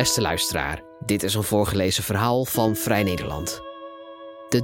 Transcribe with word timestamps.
Beste 0.00 0.20
luisteraar, 0.20 0.82
dit 1.06 1.22
is 1.22 1.34
een 1.34 1.42
voorgelezen 1.42 2.02
verhaal 2.02 2.44
van 2.44 2.76
Vrij 2.76 3.02
Nederland. 3.02 3.60
De 4.48 4.62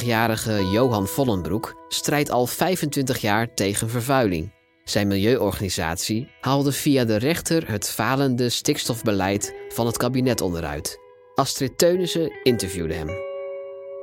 73-jarige 0.00 0.70
Johan 0.70 1.06
Vollenbroek 1.06 1.84
strijdt 1.88 2.30
al 2.30 2.46
25 2.46 3.18
jaar 3.18 3.54
tegen 3.54 3.88
vervuiling. 3.88 4.52
Zijn 4.84 5.08
milieuorganisatie 5.08 6.28
haalde 6.40 6.72
via 6.72 7.04
de 7.04 7.16
rechter 7.16 7.70
het 7.70 7.88
falende 7.88 8.48
stikstofbeleid 8.48 9.54
van 9.68 9.86
het 9.86 9.96
kabinet 9.96 10.40
onderuit. 10.40 10.98
Astrid 11.34 11.78
Teunissen 11.78 12.32
interviewde 12.42 12.94
hem. 12.94 13.08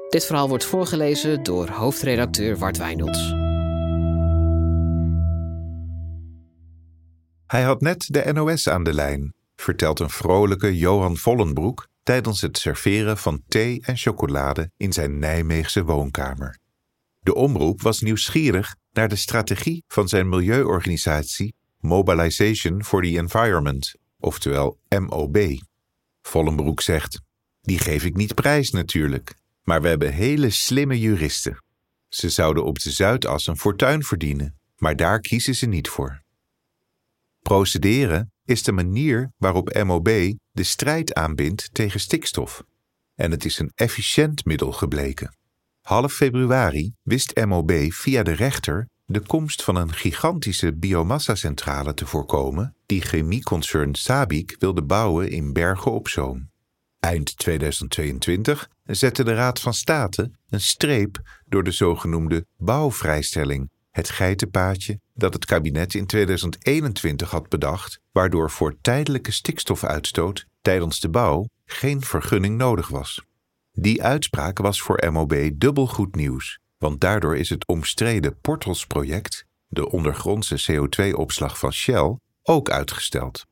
Dit 0.09 0.25
verhaal 0.25 0.49
wordt 0.49 0.65
voorgelezen 0.65 1.43
door 1.43 1.69
hoofdredacteur 1.69 2.57
Wart 2.57 2.77
Wijnolds. 2.77 3.29
Hij 7.47 7.61
had 7.61 7.81
net 7.81 8.05
de 8.07 8.33
NOS 8.33 8.69
aan 8.69 8.83
de 8.83 8.93
lijn, 8.93 9.35
vertelt 9.67 9.99
een 9.99 10.09
vrolijke 10.09 10.77
Johan 10.77 11.17
Vollenbroek 11.17 11.87
tijdens 12.03 12.41
het 12.41 12.57
serveren 12.57 13.17
van 13.17 13.43
thee 13.47 13.81
en 13.81 13.97
chocolade 13.97 14.71
in 14.77 14.93
zijn 14.93 15.19
Nijmeegse 15.19 15.83
woonkamer. 15.83 16.59
De 17.19 17.33
omroep 17.35 17.81
was 17.81 18.01
nieuwsgierig 18.01 18.75
naar 18.91 19.07
de 19.07 19.15
strategie 19.15 19.83
van 19.87 20.07
zijn 20.07 20.29
milieuorganisatie 20.29 21.55
Mobilization 21.79 22.83
for 22.83 23.01
the 23.01 23.17
Environment, 23.17 23.95
oftewel 24.19 24.79
MOB. 24.89 25.37
Vollenbroek 26.21 26.81
zegt: 26.81 27.21
Die 27.61 27.79
geef 27.79 28.03
ik 28.03 28.15
niet 28.15 28.35
prijs 28.35 28.69
natuurlijk, 28.69 29.33
maar 29.63 29.81
we 29.81 29.87
hebben 29.87 30.13
hele 30.13 30.49
slimme 30.49 30.99
juristen. 30.99 31.63
Ze 32.07 32.29
zouden 32.29 32.63
op 32.63 32.79
de 32.79 32.91
Zuidas 32.91 33.47
een 33.47 33.57
fortuin 33.57 34.03
verdienen, 34.03 34.59
maar 34.77 34.95
daar 34.95 35.19
kiezen 35.19 35.55
ze 35.55 35.65
niet 35.65 35.89
voor. 35.89 36.21
Procederen 37.41 38.31
is 38.47 38.63
de 38.63 38.71
manier 38.71 39.31
waarop 39.37 39.83
MOB 39.83 40.09
de 40.51 40.63
strijd 40.63 41.13
aanbindt 41.13 41.69
tegen 41.73 41.99
stikstof. 41.99 42.63
En 43.15 43.31
het 43.31 43.45
is 43.45 43.59
een 43.59 43.71
efficiënt 43.75 44.45
middel 44.45 44.71
gebleken. 44.71 45.35
Half 45.81 46.13
februari 46.13 46.93
wist 47.03 47.45
MOB 47.45 47.71
via 47.89 48.23
de 48.23 48.31
rechter 48.31 48.87
de 49.05 49.19
komst 49.19 49.63
van 49.63 49.75
een 49.75 49.93
gigantische 49.93 50.73
biomassa-centrale 50.73 51.93
te 51.93 52.05
voorkomen 52.05 52.75
die 52.85 53.01
chemieconcern 53.01 53.95
Sabic 53.95 54.55
wilde 54.59 54.83
bouwen 54.83 55.29
in 55.29 55.53
Bergen 55.53 55.91
op 55.91 56.07
Zoom. 56.07 56.49
Eind 56.99 57.37
2022 57.37 58.69
zette 58.83 59.23
de 59.23 59.33
Raad 59.33 59.59
van 59.59 59.73
State 59.73 60.31
een 60.49 60.61
streep 60.61 61.21
door 61.45 61.63
de 61.63 61.71
zogenoemde 61.71 62.45
bouwvrijstelling 62.57 63.69
het 63.97 64.09
geitenpaadje 64.09 64.99
dat 65.13 65.33
het 65.33 65.45
kabinet 65.45 65.93
in 65.93 66.05
2021 66.05 67.29
had 67.29 67.49
bedacht, 67.49 67.99
waardoor 68.11 68.51
voor 68.51 68.77
tijdelijke 68.81 69.31
stikstofuitstoot 69.31 70.45
tijdens 70.61 70.99
de 70.99 71.09
bouw 71.09 71.49
geen 71.65 72.01
vergunning 72.01 72.57
nodig 72.57 72.87
was. 72.87 73.25
Die 73.71 74.03
uitspraak 74.03 74.57
was 74.57 74.81
voor 74.81 75.11
MOB 75.11 75.49
dubbel 75.53 75.87
goed 75.87 76.15
nieuws, 76.15 76.59
want 76.77 77.01
daardoor 77.01 77.37
is 77.37 77.49
het 77.49 77.67
omstreden 77.67 78.39
Portals-project, 78.39 79.45
de 79.67 79.91
ondergrondse 79.91 80.71
CO2-opslag 80.71 81.59
van 81.59 81.73
Shell, 81.73 82.17
ook 82.43 82.69
uitgesteld. 82.69 83.45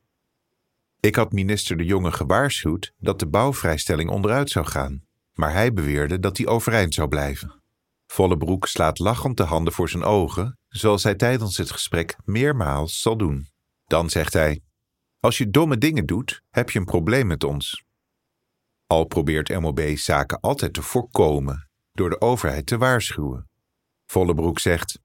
Ik 1.00 1.16
had 1.16 1.32
minister 1.32 1.78
De 1.78 1.86
Jonge 1.86 2.12
gewaarschuwd 2.12 2.92
dat 2.98 3.20
de 3.20 3.28
bouwvrijstelling 3.28 4.10
onderuit 4.10 4.50
zou 4.50 4.66
gaan, 4.66 5.04
maar 5.34 5.54
hij 5.54 5.74
beweerde 5.74 6.20
dat 6.20 6.36
die 6.36 6.48
overeind 6.48 6.94
zou 6.94 7.08
blijven. 7.08 7.64
Vollebroek 8.06 8.68
slaat 8.68 9.00
lachend 9.00 9.38
de 9.38 9.44
handen 9.44 9.74
voor 9.74 9.90
zijn 9.90 10.04
ogen, 10.04 10.58
zoals 10.68 11.04
hij 11.04 11.16
tijdens 11.16 11.58
het 11.58 11.72
gesprek 11.72 12.16
meermaals 12.24 13.00
zal 13.00 13.18
doen. 13.18 13.48
Dan 13.86 14.10
zegt 14.10 14.34
hij: 14.34 14.62
Als 15.20 15.38
je 15.38 15.50
domme 15.50 15.78
dingen 15.78 16.06
doet, 16.06 16.42
heb 16.50 16.70
je 16.70 16.80
een 16.80 16.86
probleem 16.86 17.28
met 17.28 17.44
ons. 17.44 17.84
Al 18.88 19.06
probeert 19.06 19.60
MOB 19.60 19.82
zaken 19.94 20.40
altijd 20.40 20.74
te 20.74 20.82
voorkomen 20.82 21.70
door 21.92 22.10
de 22.10 22.22
overheid 22.22 22.66
te 22.66 22.78
waarschuwen. 22.78 23.50
Vollebroek 24.06 24.60
zegt: 24.60 25.00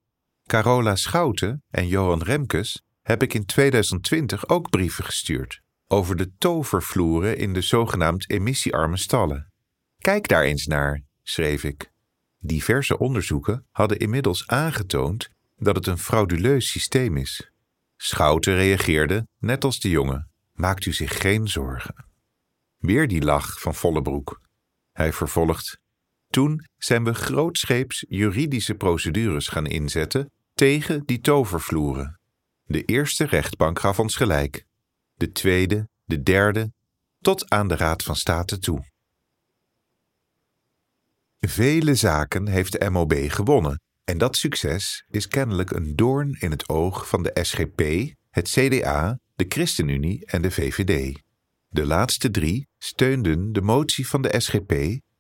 Carola 0.47 0.97
Schouten 0.97 1.65
en 1.71 1.87
Johan 1.87 2.23
Remkes 2.23 2.83
heb 3.03 3.23
ik 3.23 3.35
in 3.35 3.45
2020 3.45 4.49
ook 4.49 4.71
brieven 4.71 5.05
gestuurd 5.05 5.61
over 5.93 6.17
de 6.17 6.33
tovervloeren 6.39 7.37
in 7.37 7.53
de 7.53 7.61
zogenaamd 7.61 8.31
emissiearme 8.31 8.97
stallen. 8.97 9.53
Kijk 9.99 10.29
daar 10.29 10.43
eens 10.43 10.67
naar, 10.67 11.03
schreef 11.23 11.65
ik. 11.65 11.90
Diverse 12.43 12.99
onderzoeken 12.99 13.67
hadden 13.71 13.99
inmiddels 13.99 14.47
aangetoond 14.47 15.29
dat 15.57 15.77
het 15.77 15.87
een 15.87 15.99
frauduleus 15.99 16.71
systeem 16.71 17.17
is. 17.17 17.51
Schouten 17.97 18.55
reageerde, 18.55 19.27
net 19.39 19.65
als 19.65 19.81
de 19.81 19.89
jongen, 19.89 20.31
maakt 20.53 20.85
u 20.85 20.93
zich 20.93 21.21
geen 21.21 21.49
zorgen. 21.49 21.95
Weer 22.79 23.09
die 23.09 23.23
lach 23.23 23.61
van 23.61 23.75
Vollebroek. 23.75 24.41
Hij 24.93 25.13
vervolgt, 25.13 25.79
toen 26.29 26.67
zijn 26.77 27.05
we 27.05 27.15
grootscheeps 27.15 28.05
juridische 28.09 28.75
procedures 28.75 29.49
gaan 29.49 29.67
inzetten 29.67 30.31
tegen 30.55 31.03
die 31.05 31.21
tovervloeren. 31.21 32.21
De 32.65 32.85
eerste 32.85 33.25
rechtbank 33.25 33.79
gaf 33.79 33.99
ons 33.99 34.17
gelijk, 34.17 34.67
de 35.15 35.33
tweede, 35.33 35.89
de 36.05 36.23
derde, 36.23 36.73
tot 37.19 37.51
aan 37.51 37.69
de 37.69 37.77
Raad 37.77 38.03
van 38.03 38.17
State 38.17 38.59
toe. 38.59 38.90
Vele 41.49 41.95
zaken 41.95 42.49
heeft 42.49 42.81
de 42.81 42.91
MOB 42.91 43.15
gewonnen 43.27 43.81
en 44.05 44.19
dat 44.19 44.37
succes 44.37 45.05
is 45.11 45.29
kennelijk 45.29 45.71
een 45.71 45.97
doorn 45.97 46.37
in 46.41 46.51
het 46.51 46.69
oog 46.69 47.09
van 47.09 47.23
de 47.23 47.37
SGP, 47.43 47.83
het 48.31 48.49
CDA, 48.49 49.19
de 49.35 49.45
ChristenUnie 49.49 50.27
en 50.27 50.43
de 50.43 50.51
VVD. 50.51 51.23
De 51.69 51.87
laatste 51.87 52.31
drie 52.31 52.69
steunden 52.79 53.53
de 53.53 53.61
motie 53.61 54.09
van 54.09 54.23
de 54.23 54.35
SGP 54.41 54.73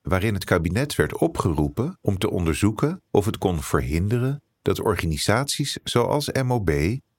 waarin 0.03 0.35
het 0.35 0.45
kabinet 0.45 0.95
werd 0.95 1.17
opgeroepen 1.17 1.99
om 2.01 2.19
te 2.19 2.31
onderzoeken 2.31 3.03
of 3.11 3.25
het 3.25 3.39
kon 3.39 3.63
verhinderen 3.63 4.43
dat 4.63 4.81
organisaties 4.81 5.79
zoals 5.85 6.33
MOB 6.33 6.71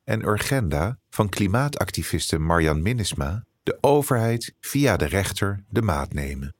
en 0.03 0.25
Urgenda 0.25 0.97
van 1.09 1.29
klimaatactiviste 1.29 2.39
Marjan 2.39 2.81
Minnesma 2.81 3.45
de 3.63 3.77
overheid 3.81 4.53
via 4.59 4.97
de 4.97 5.05
rechter 5.05 5.63
de 5.69 5.81
maat 5.81 6.13
nemen. 6.13 6.55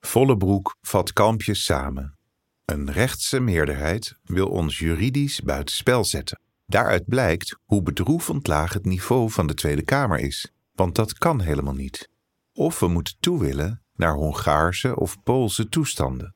Vollebroek 0.00 0.76
vat 0.80 1.12
kampjes 1.12 1.64
samen. 1.64 2.18
Een 2.64 2.92
rechtse 2.92 3.40
meerderheid 3.40 4.18
wil 4.22 4.48
ons 4.48 4.78
juridisch 4.78 5.40
buitenspel 5.40 6.04
zetten. 6.04 6.40
Daaruit 6.66 7.06
blijkt 7.06 7.58
hoe 7.64 7.82
bedroevend 7.82 8.46
laag 8.46 8.72
het 8.72 8.84
niveau 8.84 9.30
van 9.30 9.46
de 9.46 9.54
Tweede 9.54 9.82
Kamer 9.82 10.18
is, 10.18 10.52
want 10.72 10.94
dat 10.94 11.18
kan 11.18 11.40
helemaal 11.40 11.74
niet. 11.74 12.10
Of 12.52 12.80
we 12.80 12.88
moeten 12.88 13.14
toewillen 13.20 13.82
naar 13.94 14.14
Hongaarse 14.14 14.96
of 14.96 15.22
Poolse 15.22 15.68
toestanden. 15.68 16.34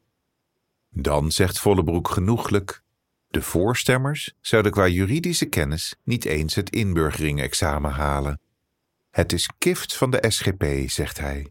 Dan 0.89 1.31
zegt 1.31 1.59
Vollebroek 1.59 2.09
genoeglijk: 2.09 2.83
de 3.29 3.43
voorstemmers 3.43 4.35
zouden 4.41 4.73
qua 4.73 4.87
juridische 4.87 5.47
kennis 5.47 5.95
niet 6.05 6.25
eens 6.25 6.55
het 6.55 6.71
inburgeringexamen 6.71 7.91
halen. 7.91 8.41
Het 9.11 9.33
is 9.33 9.51
kift 9.59 9.97
van 9.97 10.11
de 10.11 10.25
SGP, 10.29 10.65
zegt 10.87 11.19
hij. 11.19 11.51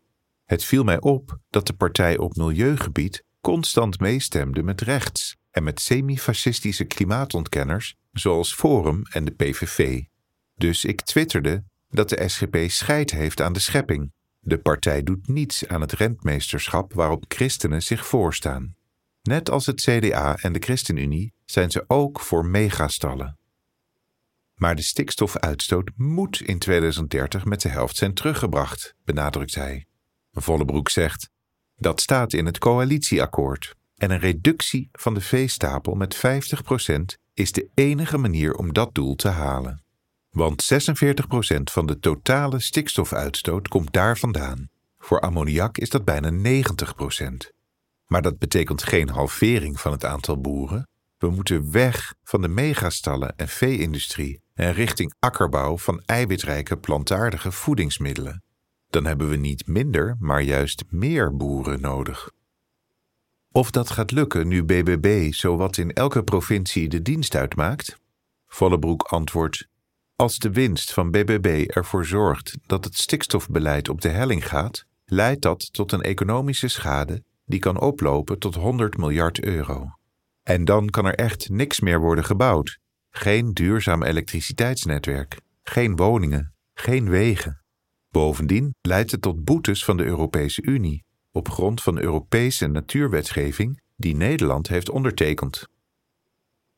Het 0.51 0.63
viel 0.63 0.84
mij 0.84 1.01
op 1.01 1.39
dat 1.50 1.67
de 1.67 1.73
partij 1.73 2.17
op 2.17 2.35
milieugebied 2.35 3.23
constant 3.41 4.00
meestemde 4.00 4.63
met 4.63 4.81
rechts 4.81 5.38
en 5.51 5.63
met 5.63 5.81
semi-fascistische 5.81 6.84
klimaatontkenners 6.84 7.95
zoals 8.12 8.53
Forum 8.53 9.01
en 9.09 9.25
de 9.25 9.31
PVV. 9.31 10.01
Dus 10.56 10.85
ik 10.85 11.01
twitterde 11.01 11.63
dat 11.90 12.09
de 12.09 12.29
SGP 12.29 12.57
scheid 12.67 13.11
heeft 13.11 13.41
aan 13.41 13.53
de 13.53 13.59
schepping. 13.59 14.11
De 14.40 14.57
partij 14.57 15.03
doet 15.03 15.28
niets 15.28 15.67
aan 15.67 15.81
het 15.81 15.91
rentmeesterschap 15.91 16.94
waarop 16.94 17.25
christenen 17.28 17.81
zich 17.81 18.06
voorstaan. 18.06 18.75
Net 19.22 19.50
als 19.50 19.66
het 19.66 19.81
CDA 19.81 20.38
en 20.38 20.53
de 20.53 20.59
ChristenUnie 20.59 21.34
zijn 21.45 21.72
ze 21.72 21.84
ook 21.88 22.19
voor 22.19 22.45
megastallen. 22.45 23.38
Maar 24.56 24.75
de 24.75 24.81
stikstofuitstoot 24.81 25.91
moet 25.95 26.41
in 26.41 26.59
2030 26.59 27.46
met 27.46 27.61
de 27.61 27.70
helft 27.70 27.96
zijn 27.96 28.14
teruggebracht, 28.14 28.96
benadrukt 29.03 29.55
hij. 29.55 29.85
Vollebroek 30.31 30.89
zegt: 30.89 31.29
Dat 31.75 32.01
staat 32.01 32.33
in 32.33 32.45
het 32.45 32.57
coalitieakkoord. 32.57 33.75
En 33.95 34.11
een 34.11 34.19
reductie 34.19 34.89
van 34.91 35.13
de 35.13 35.22
veestapel 35.22 35.93
met 35.93 36.16
50% 36.16 36.19
is 37.33 37.51
de 37.51 37.69
enige 37.73 38.17
manier 38.17 38.53
om 38.53 38.73
dat 38.73 38.95
doel 38.95 39.16
te 39.16 39.28
halen. 39.28 39.83
Want 40.29 40.63
46% 40.73 40.75
van 41.63 41.85
de 41.85 41.99
totale 41.99 42.59
stikstofuitstoot 42.59 43.67
komt 43.67 43.93
daar 43.93 44.17
vandaan. 44.17 44.69
Voor 44.97 45.19
ammoniak 45.19 45.78
is 45.78 45.89
dat 45.89 46.05
bijna 46.05 46.31
90%. 46.31 47.59
Maar 48.05 48.22
dat 48.22 48.37
betekent 48.37 48.83
geen 48.83 49.09
halvering 49.09 49.79
van 49.79 49.91
het 49.91 50.05
aantal 50.05 50.41
boeren. 50.41 50.87
We 51.17 51.29
moeten 51.29 51.72
weg 51.72 52.13
van 52.23 52.41
de 52.41 52.47
megastallen 52.47 53.35
en 53.35 53.47
vee-industrie 53.47 54.41
en 54.53 54.73
richting 54.73 55.13
akkerbouw 55.19 55.78
van 55.78 56.01
eiwitrijke 56.05 56.78
plantaardige 56.78 57.51
voedingsmiddelen 57.51 58.43
dan 58.91 59.05
hebben 59.05 59.29
we 59.29 59.35
niet 59.35 59.67
minder, 59.67 60.16
maar 60.20 60.41
juist 60.41 60.84
meer 60.90 61.35
boeren 61.35 61.82
nodig. 61.82 62.32
Of 63.52 63.72
dat 63.72 63.90
gaat 63.90 64.11
lukken 64.11 64.47
nu 64.47 64.64
BBB 64.64 65.34
zowat 65.34 65.78
in 65.78 65.93
elke 65.93 66.23
provincie 66.23 66.88
de 66.88 67.02
dienst 67.02 67.35
uitmaakt? 67.35 67.99
Vollebroek 68.47 69.03
antwoordt: 69.03 69.67
Als 70.16 70.38
de 70.38 70.52
winst 70.52 70.93
van 70.93 71.11
BBB 71.11 71.64
ervoor 71.67 72.05
zorgt 72.05 72.58
dat 72.66 72.84
het 72.84 72.96
stikstofbeleid 72.96 73.90
op 73.90 74.02
de 74.02 74.09
helling 74.09 74.47
gaat, 74.47 74.85
leidt 75.05 75.41
dat 75.41 75.73
tot 75.73 75.91
een 75.91 76.02
economische 76.02 76.67
schade 76.67 77.23
die 77.46 77.59
kan 77.59 77.79
oplopen 77.79 78.40
tot 78.40 78.55
100 78.55 78.97
miljard 78.97 79.43
euro. 79.43 79.91
En 80.43 80.66
dan 80.66 80.90
kan 80.90 81.05
er 81.05 81.16
echt 81.16 81.49
niks 81.49 81.79
meer 81.79 81.99
worden 81.99 82.26
gebouwd. 82.26 82.79
Geen 83.09 83.53
duurzaam 83.53 84.03
elektriciteitsnetwerk, 84.03 85.38
geen 85.64 85.96
woningen, 85.96 86.53
geen 86.73 87.09
wegen. 87.09 87.60
Bovendien 88.11 88.75
leidt 88.81 89.11
het 89.11 89.22
tot 89.22 89.43
boetes 89.43 89.85
van 89.85 89.97
de 89.97 90.03
Europese 90.03 90.61
Unie 90.61 91.03
op 91.31 91.49
grond 91.49 91.81
van 91.81 91.99
Europese 91.99 92.67
natuurwetgeving 92.67 93.81
die 93.96 94.16
Nederland 94.16 94.67
heeft 94.67 94.90
ondertekend. 94.90 95.67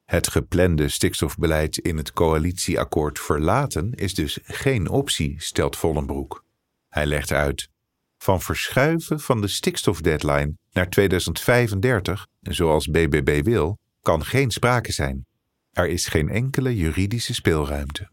Het 0.06 0.28
geplande 0.28 0.90
stikstofbeleid 0.90 1.78
in 1.78 1.98
het 1.98 2.14
coalitieakkoord 2.14 3.20
verlaten 3.20 3.94
is 3.94 4.14
dus 4.14 4.40
geen 4.44 4.90
optie, 4.90 5.36
stelt 5.38 5.78
Vollenbroek. 5.78 6.44
Hij 6.90 7.06
legt 7.06 7.32
uit: 7.32 7.70
van 8.18 8.42
verschuiven 8.42 9.20
van 9.20 9.42
de 9.42 9.48
stikstofdeadline 9.48 10.54
naar 10.72 10.90
2035, 10.90 12.28
zoals 12.42 12.88
BBB 12.88 13.44
wil, 13.44 13.80
kan 14.02 14.26
geen 14.26 14.52
sprake 14.52 14.92
zijn. 14.92 15.26
Er 15.72 15.88
is 15.88 16.08
geen 16.08 16.30
enkele 16.30 16.76
juridische 16.76 17.34
speelruimte. 17.34 18.12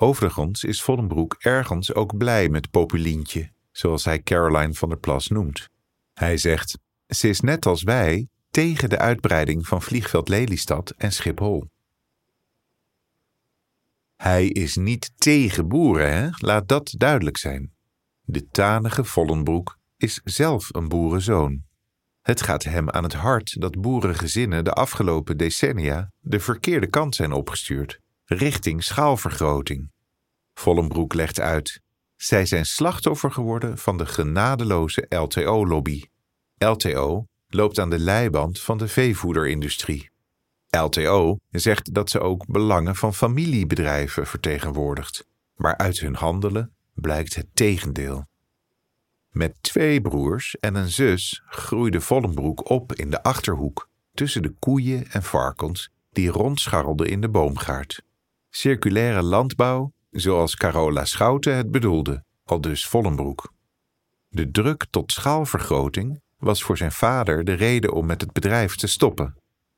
Overigens 0.00 0.64
is 0.64 0.82
Vollenbroek 0.82 1.36
ergens 1.38 1.94
ook 1.94 2.16
blij 2.16 2.48
met 2.48 2.70
Populientje, 2.70 3.50
zoals 3.70 4.04
hij 4.04 4.22
Caroline 4.22 4.74
van 4.74 4.88
der 4.88 4.98
Plas 4.98 5.28
noemt. 5.28 5.68
Hij 6.14 6.36
zegt: 6.36 6.78
Ze 7.06 7.28
is 7.28 7.40
net 7.40 7.66
als 7.66 7.82
wij 7.82 8.28
tegen 8.50 8.88
de 8.88 8.98
uitbreiding 8.98 9.66
van 9.66 9.82
vliegveld 9.82 10.28
Lelystad 10.28 10.90
en 10.96 11.12
Schiphol. 11.12 11.70
Hij 14.16 14.46
is 14.46 14.76
niet 14.76 15.12
tegen 15.16 15.68
boeren, 15.68 16.12
hè? 16.12 16.28
laat 16.38 16.68
dat 16.68 16.94
duidelijk 16.96 17.36
zijn. 17.36 17.72
De 18.20 18.48
tanige 18.48 19.04
Vollenbroek 19.04 19.78
is 19.96 20.20
zelf 20.24 20.74
een 20.74 20.88
boerenzoon. 20.88 21.62
Het 22.22 22.42
gaat 22.42 22.64
hem 22.64 22.90
aan 22.90 23.02
het 23.02 23.12
hart 23.12 23.60
dat 23.60 23.80
boerengezinnen 23.80 24.64
de 24.64 24.72
afgelopen 24.72 25.36
decennia 25.36 26.12
de 26.18 26.40
verkeerde 26.40 26.86
kant 26.86 27.14
zijn 27.14 27.32
opgestuurd, 27.32 28.00
richting 28.28 28.84
schaalvergroting. 28.84 29.90
Vollenbroek 30.54 31.14
legt 31.14 31.40
uit: 31.40 31.80
zij 32.16 32.46
zijn 32.46 32.66
slachtoffer 32.66 33.30
geworden 33.30 33.78
van 33.78 33.96
de 33.96 34.06
genadeloze 34.06 35.06
LTO-lobby. 35.08 36.02
LTO 36.58 37.26
loopt 37.48 37.78
aan 37.78 37.90
de 37.90 37.98
leiband 37.98 38.60
van 38.60 38.78
de 38.78 38.88
veevoederindustrie. 38.88 40.10
LTO 40.68 41.36
zegt 41.50 41.94
dat 41.94 42.10
ze 42.10 42.20
ook 42.20 42.46
belangen 42.46 42.96
van 42.96 43.14
familiebedrijven 43.14 44.26
vertegenwoordigt, 44.26 45.26
maar 45.54 45.76
uit 45.76 46.00
hun 46.00 46.14
handelen 46.14 46.74
blijkt 46.94 47.34
het 47.34 47.46
tegendeel. 47.54 48.26
Met 49.30 49.62
twee 49.62 50.00
broers 50.00 50.56
en 50.60 50.74
een 50.74 50.90
zus 50.90 51.42
groeide 51.46 52.00
Vollenbroek 52.00 52.70
op 52.70 52.94
in 52.94 53.10
de 53.10 53.22
achterhoek 53.22 53.88
tussen 54.14 54.42
de 54.42 54.54
koeien 54.58 55.10
en 55.10 55.22
varkens 55.22 55.90
die 56.12 56.30
rondscharrelden 56.30 57.06
in 57.06 57.20
de 57.20 57.28
boomgaard. 57.28 58.06
Circulaire 58.58 59.22
landbouw, 59.22 59.92
zoals 60.10 60.56
Carola 60.56 61.04
Schouten 61.04 61.56
het 61.56 61.70
bedoelde, 61.70 62.24
al 62.44 62.60
dus 62.60 62.86
Vollenbroek. 62.86 63.52
De 64.28 64.50
druk 64.50 64.86
tot 64.90 65.12
schaalvergroting 65.12 66.20
was 66.36 66.62
voor 66.62 66.76
zijn 66.76 66.92
vader 66.92 67.44
de 67.44 67.52
reden 67.52 67.92
om 67.92 68.06
met 68.06 68.20
het 68.20 68.32
bedrijf 68.32 68.76
te 68.76 68.86
stoppen. 68.86 69.36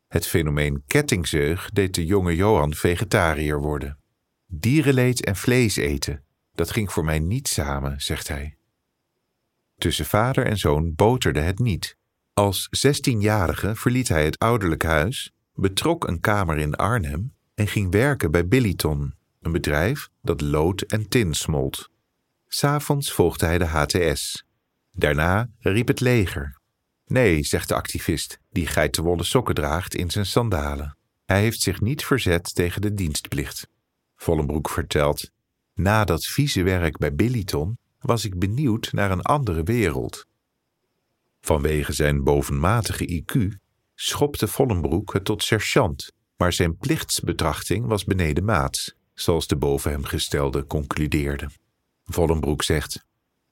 Het 0.09 0.27
fenomeen 0.27 0.83
kettingzeug 0.87 1.71
deed 1.71 1.95
de 1.95 2.07
jonge 2.07 2.37
Johan 2.37 2.75
vegetariër 2.75 3.61
worden. 3.61 3.99
Dierenleed 4.47 5.25
en 5.25 5.37
vlees 5.37 5.77
eten, 5.77 6.25
dat 6.53 6.71
ging 6.71 6.93
voor 6.93 7.05
mij 7.05 7.19
niet 7.19 7.49
samen, 7.49 8.01
zegt 8.01 8.29
hij. 8.29 8.57
Tussen 9.79 10.07
vader 10.07 10.47
en 10.47 10.57
zoon 10.57 10.95
boterde 10.95 11.41
het 11.41 11.59
niet. 11.59 11.97
Als 12.33 12.67
zestienjarige 12.71 13.75
verliet 13.75 14.09
hij 14.09 14.25
het 14.25 14.39
ouderlijk 14.39 14.83
huis, 14.83 15.33
betrok 15.55 16.07
een 16.07 16.21
kamer 16.21 16.59
in 16.59 16.75
Arnhem 16.75 17.39
en 17.55 17.67
ging 17.67 17.91
werken 17.93 18.31
bij 18.31 18.49
Billiton, 18.49 19.15
een 19.41 19.53
bedrijf 19.53 20.09
dat 20.23 20.41
lood 20.41 20.81
en 20.81 21.09
tin 21.09 21.35
smolt. 21.35 21.91
S'avonds 22.49 23.13
volgde 23.13 23.47
hij 23.47 23.59
de 23.59 23.67
HTS. 23.67 24.45
Daarna 24.93 25.49
riep 25.59 25.89
het 25.89 26.01
leger. 26.01 26.59
Nee, 27.07 27.45
zegt 27.45 27.69
de 27.69 27.75
activist, 27.75 28.39
die 28.51 28.67
geitenwolle 28.67 29.25
sokken 29.25 29.55
draagt 29.55 29.95
in 29.95 30.11
zijn 30.11 30.27
sandalen. 30.27 30.97
Hij 31.25 31.41
heeft 31.41 31.61
zich 31.61 31.81
niet 31.81 32.05
verzet 32.05 32.55
tegen 32.55 32.81
de 32.81 32.95
dienstplicht. 32.95 33.69
Vollenbroek 34.17 34.69
vertelt: 34.69 35.31
Na 35.75 36.05
dat 36.05 36.25
vieze 36.25 36.63
werk 36.63 36.99
bij 36.99 37.15
Billiton 37.15 37.79
was 38.01 38.25
ik 38.25 38.39
benieuwd 38.39 38.93
naar 38.93 39.11
een 39.11 39.23
andere 39.23 39.63
wereld. 39.63 40.27
Vanwege 41.41 41.93
zijn 41.93 42.25
bovenmatige 42.25 43.23
IQ 43.23 43.59
schopte 43.95 44.49
Vollenbroek 44.49 45.13
het 45.13 45.25
tot 45.25 45.43
sergeant, 45.43 46.13
maar 46.41 46.53
zijn 46.53 46.77
plichtsbetrachting 46.77 47.87
was 47.87 48.05
beneden 48.05 48.45
maats, 48.45 48.95
zoals 49.15 49.47
de 49.47 49.57
boven 49.57 49.91
hem 49.91 50.05
gestelde 50.05 50.67
concludeerde. 50.67 51.49
Vollenbroek 52.05 52.63
zegt: 52.63 53.05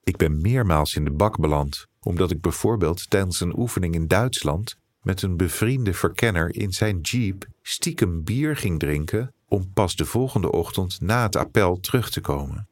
Ik 0.03 0.17
ben 0.17 0.41
meermaals 0.41 0.95
in 0.95 1.03
de 1.03 1.11
bak 1.11 1.39
beland, 1.39 1.87
omdat 1.99 2.31
ik 2.31 2.41
bijvoorbeeld 2.41 3.09
tijdens 3.09 3.39
een 3.39 3.59
oefening 3.59 3.93
in 3.93 4.07
Duitsland 4.07 4.75
met 5.01 5.21
een 5.21 5.37
bevriende 5.37 5.93
verkenner 5.93 6.55
in 6.55 6.71
zijn 6.71 7.01
jeep 7.01 7.47
stiekem 7.61 8.23
bier 8.23 8.57
ging 8.57 8.79
drinken 8.79 9.33
om 9.47 9.73
pas 9.73 9.95
de 9.95 10.05
volgende 10.05 10.51
ochtend 10.51 11.01
na 11.01 11.23
het 11.23 11.35
appel 11.35 11.79
terug 11.79 12.09
te 12.09 12.21
komen. 12.21 12.67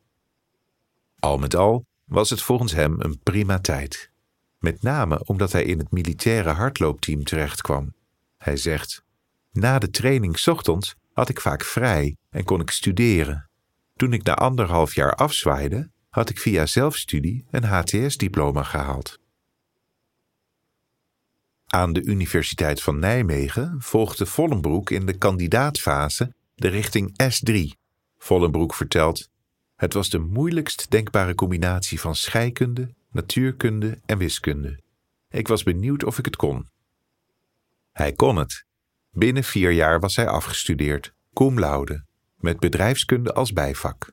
Al 1.19 1.38
met 1.38 1.56
al 1.56 1.86
was 2.06 2.30
het 2.30 2.42
volgens 2.42 2.72
hem 2.72 2.96
een 3.00 3.19
prima 3.24 3.60
tijd. 3.60 4.12
Met 4.60 4.81
name 4.84 5.24
omdat 5.25 5.52
hij 5.52 5.64
in 5.64 5.78
het 5.78 5.92
militaire 5.92 6.50
hardloopteam 6.50 7.24
terechtkwam. 7.24 7.94
Hij 8.38 8.58
zegt: 8.58 9.06
Na 9.59 9.80
de 9.80 9.89
training 9.89 10.45
ochtends 10.45 10.95
had 11.13 11.30
ik 11.30 11.42
vaak 11.42 11.63
vrij 11.63 12.18
en 12.30 12.44
kon 12.44 12.62
ik 12.62 12.69
studeren. 12.69 13.50
Toen 13.95 14.13
ik 14.13 14.24
na 14.24 14.33
anderhalf 14.33 14.95
jaar 14.95 15.15
afzwaaide, 15.15 15.89
had 16.09 16.30
ik 16.30 16.39
via 16.39 16.65
zelfstudie 16.65 17.45
een 17.51 17.63
HTS-diploma 17.63 18.63
gehaald. 18.63 19.19
Aan 21.65 21.94
de 21.94 22.04
Universiteit 22.04 22.81
van 22.81 23.00
Nijmegen 23.00 23.75
volgde 23.80 24.25
Vollenbroek 24.25 24.89
in 24.89 25.06
de 25.06 25.18
kandidaatfase 25.18 26.33
de 26.56 26.68
richting 26.68 27.12
S3. 27.24 27.56
Vollenbroek 28.18 28.74
vertelt: 28.74 29.30
Het 29.75 29.94
was 29.94 30.09
de 30.09 30.19
moeilijkst 30.19 30.92
denkbare 30.92 31.36
combinatie 31.36 31.99
van 31.99 32.16
scheikunde, 32.16 32.94
natuurkunde 33.11 33.99
en 34.06 34.18
wiskunde. 34.18 34.80
Ik 35.30 35.47
was 35.47 35.64
benieuwd 35.64 36.04
of 36.04 36.18
ik 36.18 36.26
het 36.26 36.35
kon. 36.35 36.69
Hij 37.92 38.14
kon 38.14 38.35
het. 38.35 38.67
Binnen 39.18 39.44
vier 39.44 39.71
jaar 39.71 40.00
was 40.00 40.16
hij 40.16 40.28
afgestudeerd, 40.28 41.14
cum 41.33 41.59
laude, 41.59 42.06
met 42.36 42.59
bedrijfskunde 42.59 43.33
als 43.33 43.54
bijvak. 43.54 44.12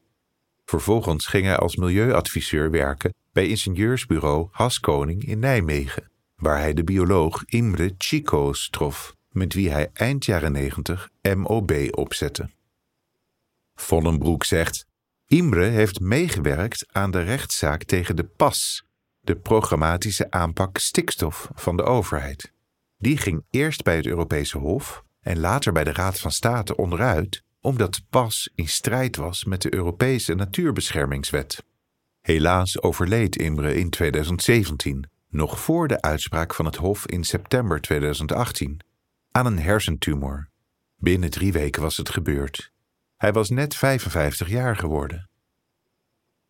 Vervolgens 0.64 1.26
ging 1.26 1.44
hij 1.44 1.56
als 1.56 1.76
milieuadviseur 1.76 2.70
werken 2.70 3.14
bij 3.32 3.46
ingenieursbureau 3.46 4.48
Haskoning 4.50 5.24
in 5.24 5.38
Nijmegen, 5.38 6.10
waar 6.36 6.58
hij 6.58 6.74
de 6.74 6.84
bioloog 6.84 7.44
Imre 7.44 7.94
Chico's 7.98 8.70
trof, 8.70 9.14
met 9.28 9.54
wie 9.54 9.70
hij 9.70 9.90
eind 9.92 10.24
jaren 10.24 10.52
90 10.52 11.10
MOB 11.36 11.72
opzette. 11.90 12.50
Vollenbroek 13.74 14.44
zegt: 14.44 14.86
Imre 15.26 15.64
heeft 15.64 16.00
meegewerkt 16.00 16.86
aan 16.92 17.10
de 17.10 17.22
rechtszaak 17.22 17.82
tegen 17.82 18.16
de 18.16 18.24
PAS, 18.24 18.84
de 19.20 19.36
programmatische 19.36 20.30
aanpak 20.30 20.78
stikstof 20.78 21.50
van 21.54 21.76
de 21.76 21.82
overheid. 21.82 22.53
Die 23.04 23.16
ging 23.16 23.44
eerst 23.50 23.82
bij 23.82 23.96
het 23.96 24.06
Europese 24.06 24.58
Hof 24.58 25.04
en 25.20 25.38
later 25.38 25.72
bij 25.72 25.84
de 25.84 25.92
Raad 25.92 26.20
van 26.20 26.30
State 26.30 26.76
onderuit 26.76 27.42
omdat 27.60 28.02
PAS 28.10 28.50
in 28.54 28.68
strijd 28.68 29.16
was 29.16 29.44
met 29.44 29.62
de 29.62 29.74
Europese 29.74 30.34
Natuurbeschermingswet. 30.34 31.64
Helaas 32.20 32.82
overleed 32.82 33.36
Imre 33.36 33.74
in 33.74 33.90
2017, 33.90 35.10
nog 35.28 35.60
voor 35.60 35.88
de 35.88 36.00
uitspraak 36.00 36.54
van 36.54 36.64
het 36.64 36.76
Hof 36.76 37.06
in 37.06 37.24
september 37.24 37.80
2018, 37.80 38.80
aan 39.30 39.46
een 39.46 39.58
hersentumor. 39.58 40.48
Binnen 40.96 41.30
drie 41.30 41.52
weken 41.52 41.82
was 41.82 41.96
het 41.96 42.10
gebeurd. 42.10 42.72
Hij 43.16 43.32
was 43.32 43.50
net 43.50 43.76
55 43.76 44.48
jaar 44.48 44.76
geworden. 44.76 45.28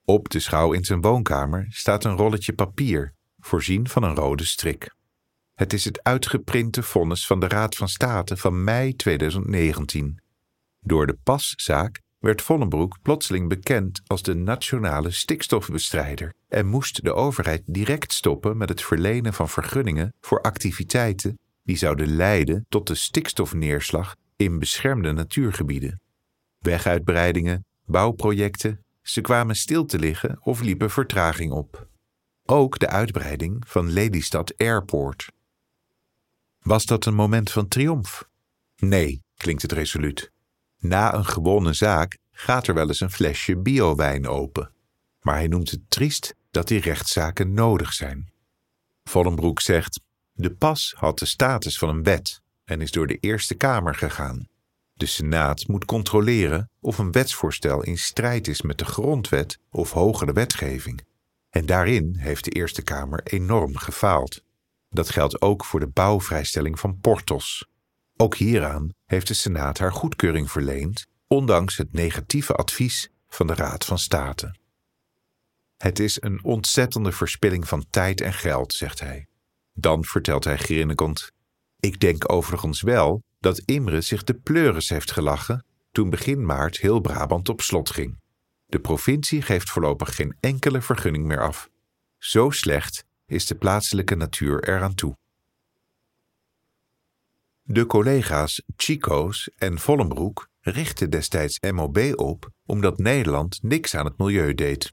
Op 0.05 0.29
de 0.29 0.41
schouw 0.41 0.73
in 0.73 0.85
zijn 0.85 1.01
woonkamer 1.01 1.67
staat 1.69 2.05
een 2.05 2.17
rolletje 2.17 2.53
papier, 2.53 3.15
voorzien 3.39 3.89
van 3.89 4.03
een 4.03 4.15
rode 4.15 4.45
strik. 4.45 4.95
Het 5.55 5.73
is 5.73 5.85
het 5.85 6.03
uitgeprinte 6.03 6.83
vonnis 6.83 7.27
van 7.27 7.41
de 7.41 7.49
Raad 7.49 7.77
van 7.77 7.89
State 7.89 8.37
van 8.37 8.65
mei 8.65 8.97
2019. 8.97 10.21
Door 10.81 11.07
de 11.07 11.19
paszaak 11.23 12.01
werd 12.19 12.43
Vollenbroek 12.43 12.99
plotseling 13.03 13.49
bekend 13.49 14.01
als 14.07 14.23
de 14.23 14.35
nationale 14.35 15.11
stikstofbestrijder 15.11 16.35
en 16.49 16.67
moest 16.67 17.05
de 17.05 17.13
overheid 17.13 17.63
direct 17.67 18.13
stoppen 18.13 18.57
met 18.57 18.69
het 18.69 18.83
verlenen 18.83 19.35
van 19.35 19.49
vergunningen 19.49 20.15
voor 20.21 20.41
activiteiten 20.41 21.39
die 21.63 21.77
zouden 21.77 22.17
leiden 22.17 22.67
tot 22.69 22.87
de 22.87 22.95
stikstofneerslag 22.95 24.17
in 24.37 24.59
beschermde 24.59 25.13
natuurgebieden. 25.13 26.01
Weguitbreidingen, 26.59 27.65
bouwprojecten, 27.85 28.85
ze 29.03 29.21
kwamen 29.21 29.57
stil 29.57 29.85
te 29.85 29.99
liggen 29.99 30.39
of 30.41 30.61
liepen 30.61 30.91
vertraging 30.91 31.53
op. 31.53 31.89
Ook 32.45 32.79
de 32.79 32.89
uitbreiding 32.89 33.63
van 33.67 33.91
Lelystad 33.91 34.57
Airport. 34.57 35.33
Was 36.65 36.87
dat 36.87 37.07
een 37.07 37.15
moment 37.15 37.51
van 37.51 37.69
triomf? 37.69 38.29
Nee, 38.77 39.23
klinkt 39.37 39.63
het 39.63 39.73
resoluut. 39.73 40.31
Na 40.79 41.15
een 41.15 41.25
gewonnen 41.25 41.75
zaak 41.75 42.19
gaat 42.33 42.67
er 42.67 42.75
wel 42.75 42.89
eens 42.89 43.01
een 43.01 43.11
flesje 43.11 43.57
biowijn 43.57 44.27
open. 44.27 44.71
Maar 45.21 45.35
hij 45.35 45.47
noemt 45.47 45.71
het 45.71 45.91
triest 45.91 46.35
dat 46.51 46.69
die 46.69 46.81
rechtszaken 46.81 47.55
nodig 47.55 47.93
zijn. 47.93 48.33
Vollenbroek 49.05 49.61
zegt: 49.61 50.01
De 50.33 50.55
pas 50.55 50.95
had 50.97 51.19
de 51.19 51.27
status 51.27 51.79
van 51.79 51.89
een 51.89 52.03
wet 52.03 52.43
en 52.65 52.81
is 52.81 52.91
door 52.91 53.07
de 53.07 53.19
Eerste 53.19 53.55
Kamer 53.55 53.95
gegaan. 53.95 54.49
De 54.93 55.07
Senaat 55.07 55.69
moet 55.69 55.85
controleren 55.85 56.71
of 56.81 56.99
een 56.99 57.13
wetsvoorstel 57.13 57.83
in 57.83 57.99
strijd 57.99 58.49
is 58.49 58.63
met 58.63 58.79
de 58.79 58.85
grondwet 58.85 59.59
of 59.71 59.93
hogere 59.93 60.33
wetgeving. 60.33 61.05
En 61.51 61.67
daarin 61.67 62.17
heeft 62.19 62.45
de 62.45 62.51
Eerste 62.51 62.83
Kamer 62.83 63.21
enorm 63.23 63.77
gefaald. 63.77 64.43
Dat 64.95 65.11
geldt 65.11 65.41
ook 65.41 65.65
voor 65.65 65.81
de 65.81 65.87
bouwvrijstelling 65.87 66.81
van 66.81 66.99
Portos. 66.99 67.69
Ook 68.17 68.37
hieraan 68.37 68.95
heeft 69.05 69.27
de 69.27 69.35
Senaat 69.35 69.79
haar 69.79 69.93
goedkeuring 69.93 70.51
verleend, 70.51 71.07
ondanks 71.27 71.77
het 71.77 71.93
negatieve 71.93 72.55
advies 72.55 73.11
van 73.29 73.47
de 73.47 73.55
Raad 73.55 73.85
van 73.85 73.99
State. 73.99 74.55
Het 75.77 75.99
is 75.99 76.23
een 76.23 76.45
ontzettende 76.45 77.13
verspilling 77.13 77.69
van 77.69 77.85
tijd 77.91 78.21
en 78.21 78.33
geld, 78.33 78.73
zegt 78.73 79.01
hij. 79.01 79.27
Dan 79.73 80.05
vertelt 80.05 80.45
hij 80.45 80.59
grinnikend: 80.59 81.31
Ik 81.81 82.01
denk 82.01 82.33
overigens 82.33 82.83
wel 82.83 83.23
dat 83.41 83.59
Imre 83.59 84.01
zich 84.01 84.25
de 84.25 84.35
pleuris 84.35 84.89
heeft 84.89 85.13
gelachen 85.13 85.65
toen 85.93 86.11
begin 86.11 86.47
maart 86.47 86.77
heel 86.77 87.01
Brabant 87.01 87.49
op 87.49 87.61
slot 87.61 87.91
ging. 87.91 88.21
De 88.67 88.79
provincie 88.79 89.43
geeft 89.43 89.71
voorlopig 89.71 90.15
geen 90.15 90.37
enkele 90.41 90.83
vergunning 90.83 91.25
meer 91.25 91.43
af. 91.43 91.71
Zo 92.19 92.51
slecht 92.51 93.05
is 93.35 93.47
de 93.47 93.55
plaatselijke 93.55 94.15
natuur 94.15 94.69
eraan 94.69 94.95
toe. 94.95 95.17
De 97.63 97.87
collega's 97.87 98.63
Chico's 98.77 99.51
en 99.57 99.79
Vollenbroek 99.79 100.49
richtten 100.61 101.11
destijds 101.11 101.61
MOB 101.61 102.13
op 102.15 102.51
omdat 102.67 102.99
Nederland 102.99 103.59
niks 103.63 103.95
aan 103.95 104.05
het 104.05 104.19
milieu 104.19 104.55
deed. 104.55 104.93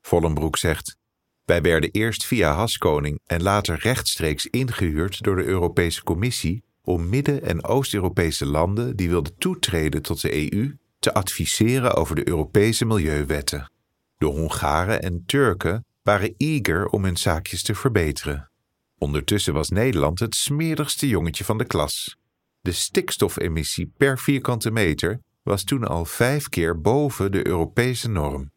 Vollenbroek 0.00 0.56
zegt: 0.56 0.96
Wij 1.44 1.62
werden 1.62 1.90
eerst 1.90 2.26
via 2.26 2.52
Haskoning 2.52 3.20
en 3.26 3.42
later 3.42 3.78
rechtstreeks 3.78 4.46
ingehuurd 4.46 5.22
door 5.22 5.36
de 5.36 5.44
Europese 5.44 6.02
Commissie 6.02 6.64
om 6.82 7.08
Midden- 7.08 7.42
en 7.42 7.64
Oost-Europese 7.64 8.46
landen 8.46 8.96
die 8.96 9.08
wilden 9.08 9.36
toetreden 9.38 10.02
tot 10.02 10.20
de 10.20 10.52
EU 10.52 10.76
te 10.98 11.14
adviseren 11.14 11.94
over 11.94 12.14
de 12.14 12.28
Europese 12.28 12.84
milieuwetten. 12.84 13.70
De 14.18 14.26
Hongaren 14.26 15.02
en 15.02 15.22
Turken 15.26 15.84
waren 16.06 16.34
eager 16.36 16.86
om 16.86 17.04
hun 17.04 17.16
zaakjes 17.16 17.62
te 17.62 17.74
verbeteren. 17.74 18.50
Ondertussen 18.98 19.54
was 19.54 19.68
Nederland 19.68 20.18
het 20.18 20.34
smerigste 20.34 21.08
jongetje 21.08 21.44
van 21.44 21.58
de 21.58 21.64
klas. 21.64 22.16
De 22.60 22.72
stikstofemissie 22.72 23.92
per 23.96 24.18
vierkante 24.18 24.70
meter 24.70 25.20
was 25.42 25.64
toen 25.64 25.84
al 25.84 26.04
vijf 26.04 26.48
keer 26.48 26.80
boven 26.80 27.32
de 27.32 27.46
Europese 27.46 28.08
norm. 28.08 28.52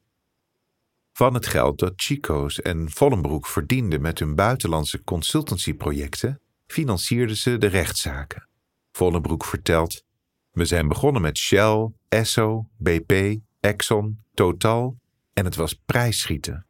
Van 1.13 1.33
het 1.33 1.47
geld 1.47 1.79
dat 1.79 1.93
Chico's 1.95 2.61
en 2.61 2.89
Vollenbroek 2.89 3.47
verdienden 3.47 4.01
met 4.01 4.19
hun 4.19 4.35
buitenlandse 4.35 5.03
consultancyprojecten, 5.03 6.41
financierden 6.67 7.37
ze 7.37 7.57
de 7.57 7.67
rechtszaken. 7.67 8.47
Vollenbroek 8.91 9.45
vertelt: 9.45 10.03
We 10.51 10.65
zijn 10.65 10.87
begonnen 10.87 11.21
met 11.21 11.37
Shell, 11.37 11.91
Esso, 12.09 12.69
BP, 12.77 13.39
Exxon, 13.59 14.19
Total 14.33 14.97
en 15.33 15.45
het 15.45 15.55
was 15.55 15.73
prijsschieten. 15.73 16.68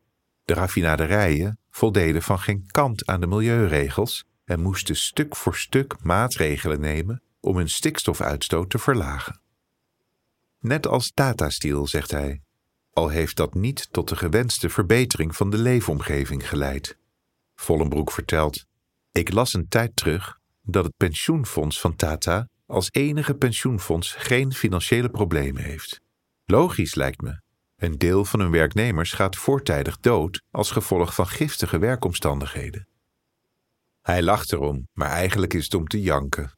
De 0.49 0.55
raffinaderijen 0.55 1.59
voldeden 1.69 2.21
van 2.21 2.39
geen 2.39 2.65
kant 2.71 3.05
aan 3.05 3.21
de 3.21 3.27
milieuregels 3.27 4.25
en 4.45 4.61
moesten 4.61 4.95
stuk 4.95 5.35
voor 5.35 5.55
stuk 5.55 6.03
maatregelen 6.03 6.79
nemen 6.79 7.21
om 7.39 7.57
hun 7.57 7.69
stikstofuitstoot 7.69 8.69
te 8.69 8.79
verlagen. 8.79 9.41
Net 10.59 10.87
als 10.87 11.11
Tata 11.13 11.49
Steel, 11.49 11.87
zegt 11.87 12.11
hij, 12.11 12.41
al 12.93 13.09
heeft 13.09 13.35
dat 13.35 13.53
niet 13.53 13.87
tot 13.91 14.09
de 14.09 14.15
gewenste 14.15 14.69
verbetering 14.69 15.35
van 15.35 15.49
de 15.49 15.57
leefomgeving 15.57 16.49
geleid. 16.49 16.97
Vollenbroek 17.55 18.11
vertelt: 18.11 18.65
Ik 19.11 19.31
las 19.31 19.53
een 19.53 19.67
tijd 19.67 19.95
terug 19.95 20.39
dat 20.61 20.83
het 20.83 20.97
pensioenfonds 20.97 21.79
van 21.79 21.95
Tata 21.95 22.47
als 22.65 22.89
enige 22.91 23.33
pensioenfonds 23.33 24.13
geen 24.13 24.53
financiële 24.53 25.09
problemen 25.09 25.63
heeft. 25.63 26.01
Logisch 26.45 26.95
lijkt 26.95 27.21
me. 27.21 27.41
Een 27.79 27.97
deel 27.97 28.25
van 28.25 28.39
hun 28.39 28.51
werknemers 28.51 29.11
gaat 29.11 29.35
voortijdig 29.35 29.99
dood 29.99 30.41
als 30.51 30.71
gevolg 30.71 31.15
van 31.15 31.27
giftige 31.27 31.77
werkomstandigheden. 31.77 32.87
Hij 34.01 34.23
lacht 34.23 34.53
erom, 34.53 34.87
maar 34.93 35.09
eigenlijk 35.09 35.53
is 35.53 35.63
het 35.63 35.73
om 35.73 35.87
te 35.87 36.01
janken. 36.01 36.51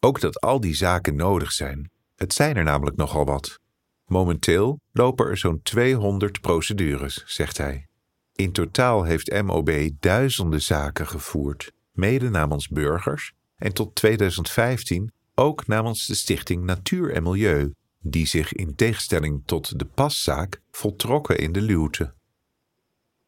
Ook 0.00 0.20
dat 0.20 0.40
al 0.40 0.60
die 0.60 0.74
zaken 0.74 1.16
nodig 1.16 1.52
zijn. 1.52 1.90
Het 2.16 2.32
zijn 2.32 2.56
er 2.56 2.64
namelijk 2.64 2.96
nogal 2.96 3.24
wat. 3.24 3.60
Momenteel 4.06 4.80
lopen 4.92 5.26
er 5.26 5.36
zo'n 5.36 5.62
200 5.62 6.40
procedures, 6.40 7.22
zegt 7.26 7.58
hij. 7.58 7.86
In 8.34 8.52
totaal 8.52 9.02
heeft 9.04 9.42
MOB 9.42 9.90
duizenden 10.00 10.62
zaken 10.62 11.06
gevoerd, 11.06 11.72
mede 11.92 12.30
namens 12.30 12.68
burgers 12.68 13.32
en 13.56 13.72
tot 13.72 13.94
2015 13.94 15.12
ook 15.34 15.66
namens 15.66 16.06
de 16.06 16.14
Stichting 16.14 16.64
Natuur 16.64 17.12
en 17.12 17.22
Milieu, 17.22 17.72
die 18.06 18.26
zich 18.26 18.52
in 18.52 18.74
tegenstelling 18.74 19.42
tot 19.46 19.78
de 19.78 19.84
paszaak 19.84 20.60
voltrokken 20.70 21.38
in 21.38 21.52
de 21.52 21.60
luwte. 21.60 22.14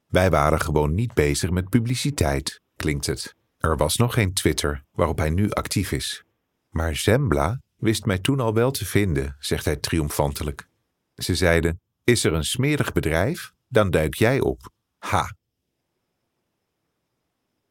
Wij 0.07 0.31
waren 0.31 0.61
gewoon 0.61 0.95
niet 0.95 1.15
bezig 1.15 1.51
met 1.51 1.69
publiciteit, 1.69 2.61
klinkt 2.77 3.07
het. 3.07 3.35
Er 3.59 3.77
was 3.77 3.97
nog 3.97 4.15
geen 4.15 4.33
Twitter 4.33 4.85
waarop 4.91 5.19
hij 5.19 5.31
nu 5.31 5.51
actief 5.51 5.93
is. 5.93 6.25
Maar 6.71 6.97
Zembla 6.97 7.61
wist 7.77 8.05
mij 8.05 8.19
toen 8.19 8.41
al 8.41 8.55
wel 8.55 8.71
te 8.71 8.85
vinden, 8.85 9.37
zegt 9.39 9.65
hij 9.65 9.77
triomfantelijk. 9.77 10.69
Ze 11.15 11.35
zeiden: 11.35 11.81
Is 12.05 12.25
er 12.25 12.33
een 12.33 12.45
smerig 12.45 12.93
bedrijf? 12.93 13.53
Dan 13.69 13.91
duik 13.91 14.15
jij 14.15 14.41
op. 14.41 14.71
Ha! 14.99 15.37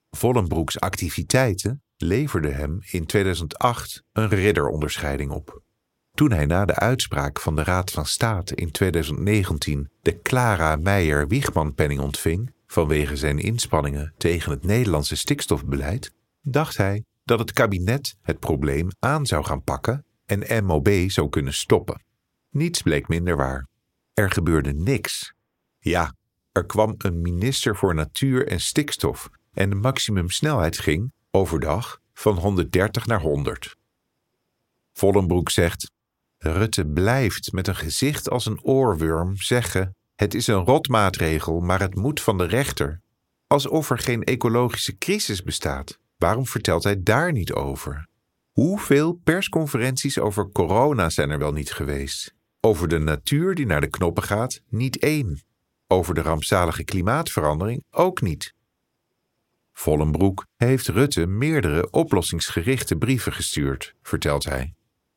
Vollenbroeks 0.09 0.79
activiteiten 0.79 1.83
leverden 1.97 2.55
hem 2.55 2.79
in 2.81 3.05
2008 3.05 4.03
een 4.12 4.29
ridderonderscheiding 4.29 5.31
op. 5.31 5.63
Toen 6.15 6.31
hij 6.31 6.45
na 6.45 6.65
de 6.65 6.75
uitspraak 6.75 7.39
van 7.39 7.55
de 7.55 7.63
Raad 7.63 7.91
van 7.91 8.05
State 8.05 8.55
in 8.55 8.72
2019 8.72 9.89
de 10.01 10.22
Clara 10.22 10.75
Meijer-Wiegman-penning 10.75 12.00
ontving 12.00 12.53
vanwege 12.67 13.15
zijn 13.15 13.39
inspanningen 13.39 14.13
tegen 14.17 14.51
het 14.51 14.63
Nederlandse 14.63 15.15
stikstofbeleid, 15.15 16.12
dacht 16.41 16.77
hij 16.77 17.03
dat 17.24 17.39
het 17.39 17.51
kabinet 17.51 18.15
het 18.22 18.39
probleem 18.39 18.88
aan 19.00 19.25
zou 19.25 19.45
gaan 19.45 19.63
pakken 19.63 20.05
en 20.25 20.65
MOB 20.65 20.89
zou 21.07 21.29
kunnen 21.29 21.53
stoppen. 21.53 22.03
Niets 22.50 22.81
bleek 22.81 23.07
minder 23.07 23.36
waar. 23.36 23.67
Er 24.13 24.31
gebeurde 24.31 24.74
niks. 24.74 25.34
Ja, 25.79 26.15
er 26.51 26.65
kwam 26.65 26.95
een 26.98 27.22
minister 27.22 27.75
voor 27.75 27.95
Natuur 27.95 28.48
en 28.48 28.60
Stikstof 28.60 29.29
en 29.53 29.69
de 29.69 29.75
maximumsnelheid 29.75 30.77
ging, 30.77 31.13
overdag, 31.31 32.00
van 32.13 32.38
130 32.38 33.05
naar 33.05 33.22
100. 33.22 33.75
Vollenbroek 34.93 35.50
zegt: 35.50 35.93
Rutte 36.52 36.86
blijft 36.86 37.52
met 37.52 37.68
een 37.68 37.75
gezicht 37.75 38.30
als 38.30 38.46
een 38.46 38.62
oorworm 38.64 39.38
zeggen: 39.38 39.96
Het 40.16 40.34
is 40.34 40.48
een 40.48 40.66
rotmaatregel, 40.66 41.60
maar 41.60 41.80
het 41.80 41.96
moet 41.96 42.22
van 42.22 42.38
de 42.38 42.46
rechter. 42.46 43.02
Alsof 43.48 43.90
er 43.90 44.00
geen 44.00 44.24
ecologische 44.24 44.98
crisis 44.98 45.44
bestaat. 45.44 46.00
Waarom 46.18 46.46
vertelt 46.46 46.84
hij 46.84 47.04
daar 47.04 47.32
niet 47.32 47.54
over? 47.54 48.08
Hoeveel 48.52 49.20
persconferenties 49.24 50.20
over 50.20 50.50
corona 50.52 51.10
zijn 51.10 51.30
er 51.30 51.40
wel 51.40 51.52
niet 51.52 51.72
geweest? 51.72 52.34
Over 52.60 52.88
de 52.88 53.00
natuur 53.00 53.56
die 53.56 53.66
naar 53.66 53.82
de 53.82 53.90
knoppen 53.90 54.24
gaat, 54.24 54.62
niet 54.70 54.98
één. 54.98 55.44
Over 55.88 56.14
de 56.14 56.22
rampzalige 56.22 56.84
klimaatverandering 56.84 57.84
ook 57.90 58.22
niet. 58.22 58.54
Vollenbroek 59.74 60.46
heeft 60.56 60.88
Rutte 60.88 61.25
meerdere 61.25 61.90
oplossingsgerichte 61.90 62.96
brieven 62.96 63.34
gestuurd, 63.34 63.96
vertelt 64.02 64.44
hij. 64.44 64.75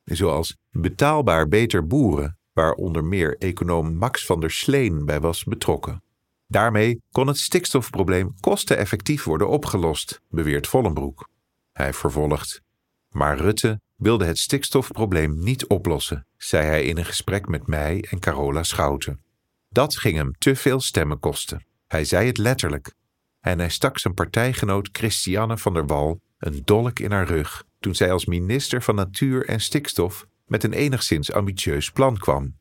Zoals 0.08 0.56
betaalbaar 0.70 1.48
beter 1.48 1.86
boeren, 1.86 2.38
waar 2.52 2.72
onder 2.72 3.04
meer 3.04 3.36
econoom 3.38 3.94
Max 3.94 4.26
van 4.26 4.40
der 4.40 4.50
Sleen 4.50 5.04
bij 5.04 5.20
was 5.20 5.44
betrokken. 5.44 6.02
Daarmee 6.46 7.02
kon 7.10 7.26
het 7.26 7.38
stikstofprobleem 7.38 8.34
kosteneffectief 8.40 9.24
worden 9.24 9.48
opgelost, 9.48 10.20
beweert 10.28 10.66
Vollenbroek. 10.66 11.28
Hij 11.72 11.92
vervolgt: 11.92 12.62
Maar 13.08 13.36
Rutte 13.36 13.80
wilde 13.96 14.24
het 14.24 14.38
stikstofprobleem 14.38 15.38
niet 15.38 15.66
oplossen, 15.66 16.26
zei 16.36 16.66
hij 16.66 16.84
in 16.84 16.98
een 16.98 17.04
gesprek 17.04 17.48
met 17.48 17.66
mij 17.66 18.04
en 18.10 18.18
Carola 18.18 18.62
Schouten. 18.62 19.22
Dat 19.68 19.96
ging 19.96 20.16
hem 20.16 20.32
te 20.38 20.56
veel 20.56 20.80
stemmen 20.80 21.18
kosten. 21.18 21.66
Hij 21.86 22.04
zei 22.04 22.26
het 22.26 22.38
letterlijk. 22.38 22.94
En 23.40 23.58
hij 23.58 23.70
stak 23.70 23.98
zijn 23.98 24.14
partijgenoot 24.14 24.88
Christiane 24.92 25.58
van 25.58 25.74
der 25.74 25.86
Wal 25.86 26.20
een 26.38 26.62
dolk 26.64 26.98
in 26.98 27.10
haar 27.10 27.26
rug 27.26 27.66
toen 27.78 27.94
zij 27.94 28.12
als 28.12 28.24
minister 28.24 28.82
van 28.82 28.94
Natuur 28.94 29.46
en 29.46 29.60
Stikstof 29.60 30.26
met 30.46 30.64
een 30.64 30.72
enigszins 30.72 31.32
ambitieus 31.32 31.90
plan 31.90 32.18
kwam. 32.18 32.56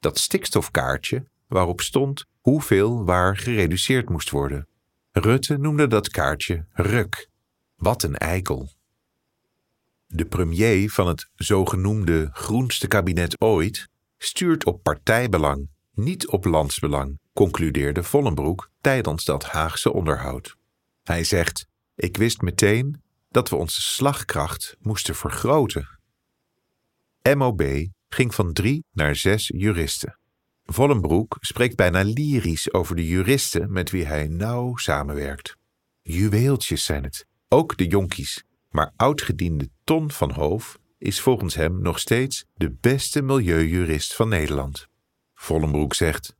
dat 0.00 0.18
stikstofkaartje 0.18 1.26
waarop 1.46 1.80
stond 1.80 2.24
hoeveel 2.40 3.04
waar 3.04 3.36
gereduceerd 3.36 4.08
moest 4.08 4.30
worden. 4.30 4.68
Rutte 5.10 5.58
noemde 5.58 5.86
dat 5.86 6.08
kaartje 6.08 6.66
ruk. 6.72 7.28
Wat 7.76 8.02
een 8.02 8.16
eikel. 8.16 8.72
De 10.06 10.26
premier 10.26 10.90
van 10.90 11.08
het 11.08 11.28
zogenoemde 11.34 12.28
groenste 12.32 12.88
kabinet 12.88 13.40
ooit 13.40 13.88
stuurt 14.18 14.64
op 14.64 14.82
partijbelang, 14.82 15.68
niet 15.92 16.28
op 16.28 16.44
landsbelang, 16.44 17.18
concludeerde 17.32 18.02
Vollenbroek 18.02 18.70
tijdens 18.80 19.24
dat 19.24 19.44
Haagse 19.44 19.92
onderhoud. 19.92 20.56
Hij 21.02 21.24
zegt: 21.24 21.66
Ik 21.94 22.16
wist 22.16 22.40
meteen 22.40 23.02
dat 23.32 23.48
we 23.48 23.56
onze 23.56 23.80
slagkracht 23.80 24.76
moesten 24.80 25.14
vergroten. 25.14 25.98
MOB 27.36 27.62
ging 28.08 28.34
van 28.34 28.52
drie 28.52 28.84
naar 28.92 29.16
zes 29.16 29.50
juristen. 29.54 30.18
Vollenbroek 30.64 31.36
spreekt 31.40 31.76
bijna 31.76 32.02
lyrisch 32.02 32.72
over 32.72 32.96
de 32.96 33.06
juristen 33.06 33.72
met 33.72 33.90
wie 33.90 34.04
hij 34.04 34.28
nauw 34.28 34.76
samenwerkt. 34.76 35.56
Juweeltjes 36.02 36.84
zijn 36.84 37.02
het, 37.04 37.26
ook 37.48 37.76
de 37.76 37.86
jonkies, 37.86 38.44
maar 38.70 38.92
oudgediende 38.96 39.68
Ton 39.84 40.10
van 40.10 40.30
Hoof 40.30 40.78
is 40.98 41.20
volgens 41.20 41.54
hem 41.54 41.82
nog 41.82 41.98
steeds 41.98 42.44
de 42.54 42.76
beste 42.80 43.22
milieujurist 43.22 44.14
van 44.14 44.28
Nederland. 44.28 44.86
Vollenbroek 45.34 45.94
zegt: 45.94 46.34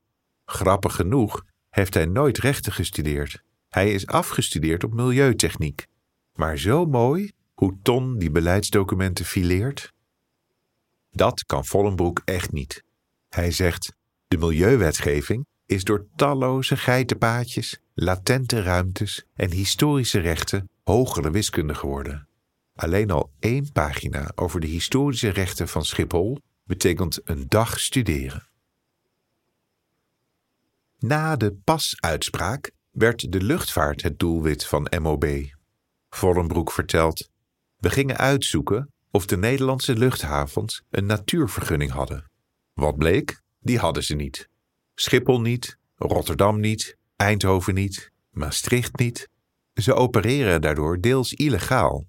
Grappig 0.45 0.95
genoeg 0.95 1.45
heeft 1.71 1.95
hij 1.95 2.07
nooit 2.07 2.39
rechten 2.39 2.73
gestudeerd. 2.73 3.43
Hij 3.69 3.93
is 3.93 4.07
afgestudeerd 4.07 4.85
op 4.85 4.93
milieutechniek. 4.95 5.87
Maar 6.43 6.59
zo 6.59 6.87
mooi 6.87 7.33
hoe 7.55 7.79
Ton 7.83 8.19
die 8.19 8.31
beleidsdocumenten 8.31 9.25
fileert. 9.25 9.93
Dat 11.11 11.45
kan 11.45 11.65
Vollenbroek 11.65 12.23
echt 12.25 12.53
niet. 12.53 12.85
Hij 13.29 13.51
zegt: 13.51 13.93
De 14.29 14.37
milieuwetgeving 14.37 15.47
is 15.67 15.85
door 15.85 16.07
talloze 16.17 16.77
geitenpaadjes, 16.77 17.81
latente 17.95 18.63
ruimtes 18.63 19.25
en 19.35 19.51
historische 19.51 20.21
rechten 20.21 20.71
hogere 20.85 21.31
wiskunde 21.31 21.75
geworden. 21.75 22.29
Alleen 22.75 23.11
al 23.11 23.33
één 23.39 23.73
pagina 23.73 24.33
over 24.35 24.61
de 24.61 24.67
historische 24.67 25.29
rechten 25.29 25.69
van 25.69 25.85
Schiphol 25.85 26.39
betekent 26.65 27.21
een 27.25 27.45
dag 27.49 27.81
studeren. 27.81 28.49
Na 30.99 31.37
de 31.37 31.53
pasuitspraak 31.65 32.71
werd 32.91 33.33
de 33.33 33.43
luchtvaart 33.43 34.03
het 34.03 34.19
doelwit 34.19 34.67
van 34.67 34.93
MOB. 35.01 35.61
Vollenbroek 36.15 36.73
vertelt: 36.73 37.31
We 37.77 37.91
gingen 37.91 38.17
uitzoeken 38.17 38.93
of 39.11 39.27
de 39.27 39.37
Nederlandse 39.37 39.97
luchthavens 39.97 40.83
een 40.91 41.07
natuurvergunning 41.07 41.91
hadden. 41.91 42.31
Wat 42.73 42.97
bleek? 42.97 43.43
Die 43.61 43.79
hadden 43.79 44.05
ze 44.05 44.15
niet. 44.15 44.49
Schiphol 44.95 45.41
niet, 45.41 45.79
Rotterdam 45.97 46.61
niet, 46.61 46.97
Eindhoven 47.17 47.75
niet, 47.75 48.11
Maastricht 48.31 48.99
niet. 48.99 49.29
Ze 49.75 49.95
opereren 49.95 50.61
daardoor 50.61 51.01
deels 51.01 51.33
illegaal. 51.33 52.07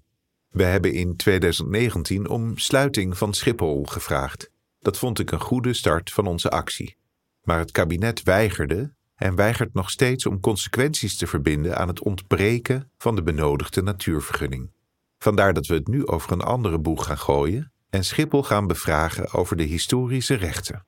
We 0.48 0.62
hebben 0.62 0.92
in 0.92 1.16
2019 1.16 2.28
om 2.28 2.58
sluiting 2.58 3.18
van 3.18 3.34
Schiphol 3.34 3.84
gevraagd. 3.84 4.50
Dat 4.78 4.98
vond 4.98 5.18
ik 5.18 5.30
een 5.30 5.40
goede 5.40 5.74
start 5.74 6.12
van 6.12 6.26
onze 6.26 6.50
actie. 6.50 6.96
Maar 7.42 7.58
het 7.58 7.70
kabinet 7.70 8.22
weigerde 8.22 8.94
en 9.14 9.34
weigert 9.34 9.74
nog 9.74 9.90
steeds 9.90 10.26
om 10.26 10.40
consequenties 10.40 11.16
te 11.16 11.26
verbinden 11.26 11.78
aan 11.78 11.88
het 11.88 12.02
ontbreken 12.02 12.90
van 12.98 13.16
de 13.16 13.22
benodigde 13.22 13.82
natuurvergunning. 13.82 14.70
Vandaar 15.18 15.54
dat 15.54 15.66
we 15.66 15.74
het 15.74 15.88
nu 15.88 16.06
over 16.06 16.32
een 16.32 16.40
andere 16.40 16.78
boeg 16.78 17.06
gaan 17.06 17.18
gooien 17.18 17.72
en 17.90 18.04
Schiphol 18.04 18.42
gaan 18.42 18.66
bevragen 18.66 19.32
over 19.32 19.56
de 19.56 19.62
historische 19.62 20.34
rechten. 20.34 20.86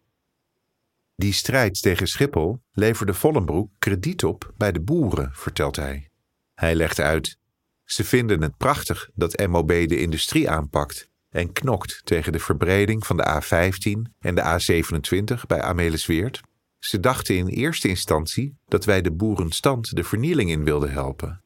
Die 1.16 1.32
strijd 1.32 1.82
tegen 1.82 2.06
Schiphol 2.06 2.62
leverde 2.72 3.14
Vollenbroek 3.14 3.70
krediet 3.78 4.24
op 4.24 4.52
bij 4.56 4.72
de 4.72 4.80
boeren, 4.80 5.30
vertelt 5.34 5.76
hij. 5.76 6.10
Hij 6.54 6.74
legt 6.74 7.00
uit: 7.00 7.38
ze 7.84 8.04
vinden 8.04 8.42
het 8.42 8.56
prachtig 8.56 9.10
dat 9.14 9.46
MOB 9.46 9.68
de 9.68 10.00
industrie 10.00 10.50
aanpakt 10.50 11.10
en 11.30 11.52
knokt 11.52 12.00
tegen 12.04 12.32
de 12.32 12.38
verbreding 12.38 13.06
van 13.06 13.16
de 13.16 13.42
A15 13.42 14.12
en 14.18 14.34
de 14.34 14.42
A27 14.42 15.46
bij 15.46 15.60
Amelisweert. 15.60 16.40
Ze 16.78 17.00
dachten 17.00 17.36
in 17.36 17.46
eerste 17.46 17.88
instantie 17.88 18.56
dat 18.66 18.84
wij 18.84 19.02
de 19.02 19.12
boerenstand 19.12 19.96
de 19.96 20.04
vernieling 20.04 20.50
in 20.50 20.64
wilden 20.64 20.92
helpen. 20.92 21.40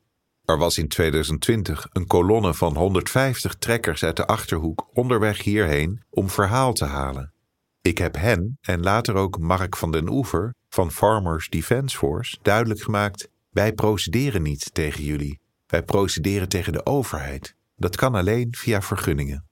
Er 0.45 0.59
was 0.59 0.79
in 0.79 0.89
2020 0.89 1.87
een 1.91 2.07
kolonne 2.07 2.55
van 2.55 2.77
150 2.77 3.55
trekkers 3.55 4.05
uit 4.05 4.17
de 4.17 4.27
achterhoek 4.27 4.91
onderweg 4.93 5.43
hierheen 5.43 6.03
om 6.11 6.31
verhaal 6.31 6.73
te 6.73 6.85
halen. 6.85 7.33
Ik 7.81 7.99
heb 7.99 8.17
hen 8.17 8.59
en 8.61 8.83
later 8.83 9.15
ook 9.15 9.39
Mark 9.39 9.77
van 9.77 9.93
den 9.93 10.09
Oever 10.09 10.55
van 10.69 10.91
Farmers 10.91 11.49
Defence 11.49 11.97
Force 11.97 12.39
duidelijk 12.43 12.81
gemaakt: 12.81 13.29
wij 13.51 13.73
procederen 13.73 14.43
niet 14.43 14.75
tegen 14.75 15.05
jullie. 15.05 15.41
Wij 15.67 15.83
procederen 15.83 16.49
tegen 16.49 16.73
de 16.73 16.87
overheid. 16.87 17.55
Dat 17.77 17.97
kan 17.97 18.15
alleen 18.15 18.55
via 18.57 18.83
vergunningen. 18.83 19.50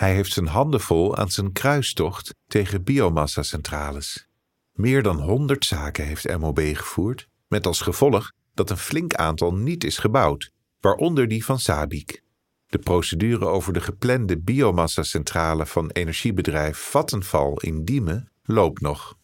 Hij 0.00 0.14
heeft 0.14 0.32
zijn 0.32 0.46
handen 0.46 0.80
vol 0.80 1.16
aan 1.16 1.30
zijn 1.30 1.52
kruistocht 1.52 2.34
tegen 2.46 2.84
biomassa-centrales. 2.84 4.28
Meer 4.72 5.02
dan 5.02 5.20
100 5.20 5.64
zaken 5.64 6.04
heeft 6.04 6.38
MOB 6.38 6.60
gevoerd, 6.60 7.28
met 7.48 7.66
als 7.66 7.80
gevolg 7.80 8.32
dat 8.54 8.70
een 8.70 8.76
flink 8.76 9.14
aantal 9.14 9.54
niet 9.54 9.84
is 9.84 9.98
gebouwd, 9.98 10.50
waaronder 10.80 11.28
die 11.28 11.44
van 11.44 11.58
Sabiek. 11.58 12.22
De 12.66 12.78
procedure 12.78 13.46
over 13.46 13.72
de 13.72 13.80
geplande 13.80 14.38
biomassa-centrale 14.38 15.66
van 15.66 15.90
energiebedrijf 15.90 16.78
Vattenval 16.78 17.60
in 17.60 17.84
Diemen 17.84 18.30
loopt 18.42 18.80
nog. 18.80 19.16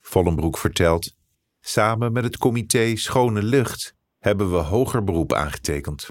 Vollenbroek 0.00 0.58
vertelt: 0.58 1.14
Samen 1.60 2.12
met 2.12 2.24
het 2.24 2.38
comité 2.38 2.96
Schone 2.96 3.42
Lucht 3.42 3.94
hebben 4.18 4.50
we 4.50 4.56
hoger 4.56 5.04
beroep 5.04 5.32
aangetekend. 5.32 6.08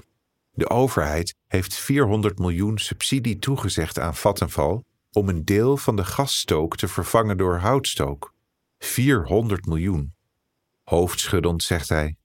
De 0.54 0.68
overheid 0.68 1.34
heeft 1.46 1.74
400 1.74 2.38
miljoen 2.38 2.78
subsidie 2.78 3.38
toegezegd 3.38 3.98
aan 3.98 4.16
Vattenval 4.16 4.84
om 5.12 5.28
een 5.28 5.44
deel 5.44 5.76
van 5.76 5.96
de 5.96 6.04
gasstook 6.04 6.76
te 6.76 6.88
vervangen 6.88 7.36
door 7.36 7.56
houtstook. 7.56 8.34
400 8.78 9.66
miljoen. 9.66 10.14
Hoofdschuddend 10.82 11.62
zegt 11.62 11.88
hij: 11.88 12.16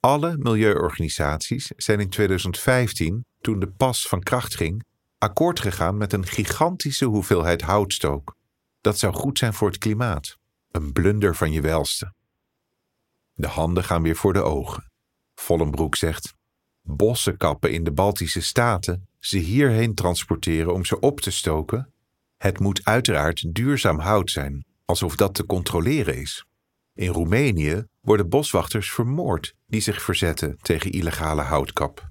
Alle 0.00 0.36
milieuorganisaties 0.38 1.72
zijn 1.76 2.00
in 2.00 2.08
2015, 2.08 3.24
toen 3.40 3.58
de 3.58 3.70
pas 3.70 4.08
van 4.08 4.20
kracht 4.20 4.56
ging, 4.56 4.84
akkoord 5.18 5.60
gegaan 5.60 5.96
met 5.96 6.12
een 6.12 6.26
gigantische 6.26 7.04
hoeveelheid 7.04 7.62
houtstook. 7.62 8.36
Dat 8.80 8.98
zou 8.98 9.14
goed 9.14 9.38
zijn 9.38 9.54
voor 9.54 9.68
het 9.68 9.78
klimaat. 9.78 10.36
Een 10.70 10.92
blunder 10.92 11.36
van 11.36 11.52
je 11.52 11.60
welste. 11.60 12.14
De 13.34 13.46
handen 13.46 13.84
gaan 13.84 14.02
weer 14.02 14.16
voor 14.16 14.32
de 14.32 14.42
ogen. 14.42 14.90
Vollenbroek 15.34 15.96
zegt: 15.96 16.34
Bossen 16.82 17.36
kappen 17.36 17.72
in 17.72 17.84
de 17.84 17.92
Baltische 17.92 18.40
Staten, 18.40 19.08
ze 19.18 19.38
hierheen 19.38 19.94
transporteren 19.94 20.74
om 20.74 20.84
ze 20.84 21.00
op 21.00 21.20
te 21.20 21.30
stoken. 21.30 21.92
Het 22.36 22.58
moet 22.58 22.84
uiteraard 22.84 23.54
duurzaam 23.54 23.98
hout 23.98 24.30
zijn, 24.30 24.64
alsof 24.84 25.16
dat 25.16 25.34
te 25.34 25.46
controleren 25.46 26.16
is. 26.16 26.46
In 26.94 27.08
Roemenië 27.08 27.86
worden 28.00 28.28
boswachters 28.28 28.92
vermoord 28.92 29.54
die 29.66 29.80
zich 29.80 30.02
verzetten 30.02 30.58
tegen 30.58 30.90
illegale 30.90 31.42
houtkap. 31.42 32.10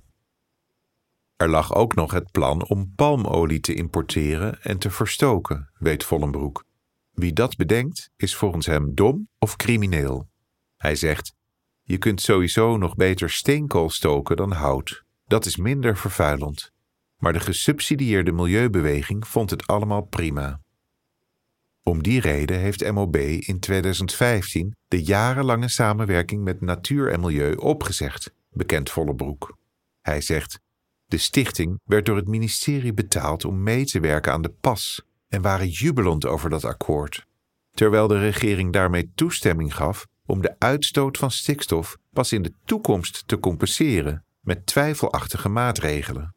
Er 1.35 1.49
lag 1.49 1.75
ook 1.75 1.95
nog 1.95 2.11
het 2.11 2.31
plan 2.31 2.67
om 2.67 2.93
palmolie 2.95 3.59
te 3.59 3.73
importeren 3.73 4.61
en 4.61 4.77
te 4.77 4.89
verstoken, 4.89 5.69
weet 5.77 6.03
Vollenbroek. 6.03 6.65
Wie 7.11 7.33
dat 7.33 7.55
bedenkt, 7.55 8.09
is 8.15 8.35
volgens 8.35 8.65
hem 8.65 8.95
dom 8.95 9.27
of 9.39 9.55
crimineel. 9.55 10.29
Hij 10.77 10.95
zegt: 10.95 11.33
Je 11.91 11.97
kunt 11.97 12.21
sowieso 12.21 12.77
nog 12.77 12.95
beter 12.95 13.29
steenkool 13.29 13.89
stoken 13.89 14.35
dan 14.35 14.51
hout. 14.51 15.03
Dat 15.27 15.45
is 15.45 15.55
minder 15.55 15.97
vervuilend. 15.97 16.71
Maar 17.17 17.33
de 17.33 17.39
gesubsidieerde 17.39 18.31
milieubeweging 18.31 19.27
vond 19.27 19.49
het 19.49 19.67
allemaal 19.67 20.01
prima. 20.01 20.59
Om 21.83 22.03
die 22.03 22.21
reden 22.21 22.59
heeft 22.59 22.91
MOB 22.91 23.15
in 23.15 23.59
2015 23.59 24.75
de 24.87 25.03
jarenlange 25.03 25.67
samenwerking 25.67 26.43
met 26.43 26.61
Natuur 26.61 27.11
en 27.11 27.19
Milieu 27.19 27.55
opgezegd, 27.55 28.33
bekend 28.49 28.89
Vollebroek. 28.89 29.57
Hij 30.01 30.21
zegt: 30.21 30.59
De 31.05 31.17
stichting 31.17 31.79
werd 31.83 32.05
door 32.05 32.15
het 32.15 32.27
ministerie 32.27 32.93
betaald 32.93 33.45
om 33.45 33.63
mee 33.63 33.85
te 33.85 33.99
werken 33.99 34.31
aan 34.31 34.41
de 34.41 34.53
pas 34.61 35.01
en 35.27 35.41
waren 35.41 35.67
jubelend 35.69 36.25
over 36.25 36.49
dat 36.49 36.65
akkoord. 36.65 37.25
Terwijl 37.71 38.07
de 38.07 38.19
regering 38.19 38.73
daarmee 38.73 39.11
toestemming 39.15 39.75
gaf 39.75 40.09
om 40.25 40.41
de 40.41 40.55
uitstoot 40.57 41.17
van 41.17 41.31
stikstof 41.31 41.97
pas 42.09 42.31
in 42.31 42.41
de 42.41 42.53
toekomst 42.65 43.23
te 43.25 43.39
compenseren 43.39 44.25
met 44.39 44.65
twijfelachtige 44.65 45.49
maatregelen. 45.49 46.35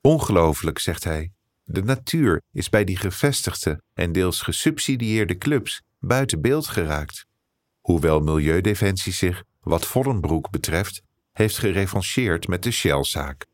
Ongelooflijk, 0.00 0.78
zegt 0.78 1.04
hij. 1.04 1.30
De 1.64 1.82
natuur 1.82 2.42
is 2.52 2.68
bij 2.68 2.84
die 2.84 2.96
gevestigde 2.96 3.82
en 3.94 4.12
deels 4.12 4.42
gesubsidieerde 4.42 5.38
clubs 5.38 5.82
buiten 5.98 6.40
beeld 6.40 6.66
geraakt. 6.66 7.26
Hoewel 7.80 8.20
Milieudefensie 8.20 9.12
zich, 9.12 9.42
wat 9.60 9.86
Vollenbroek 9.86 10.50
betreft, 10.50 11.02
heeft 11.32 11.58
gerevancheerd 11.58 12.48
met 12.48 12.62
de 12.62 12.70
Shell-zaak. 12.70 13.46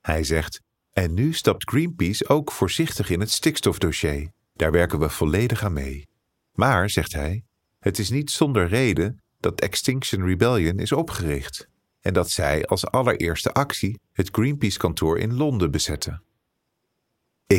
Hij 0.00 0.24
zegt: 0.24 0.60
En 0.92 1.14
nu 1.14 1.32
stapt 1.32 1.70
Greenpeace 1.70 2.28
ook 2.28 2.52
voorzichtig 2.52 3.10
in 3.10 3.20
het 3.20 3.30
stikstofdossier. 3.30 4.30
Daar 4.54 4.70
werken 4.70 4.98
we 4.98 5.08
volledig 5.08 5.64
aan 5.64 5.72
mee. 5.72 6.08
Maar, 6.52 6.90
zegt 6.90 7.12
hij, 7.12 7.44
het 7.88 7.98
is 7.98 8.10
niet 8.10 8.30
zonder 8.30 8.66
reden 8.66 9.22
dat 9.40 9.60
Extinction 9.60 10.24
Rebellion 10.24 10.78
is 10.78 10.92
opgericht 10.92 11.68
en 12.00 12.12
dat 12.12 12.30
zij 12.30 12.66
als 12.66 12.86
allereerste 12.86 13.52
actie 13.52 14.00
het 14.12 14.28
Greenpeace-kantoor 14.32 15.18
in 15.18 15.34
Londen 15.34 15.70
bezetten. 15.70 16.22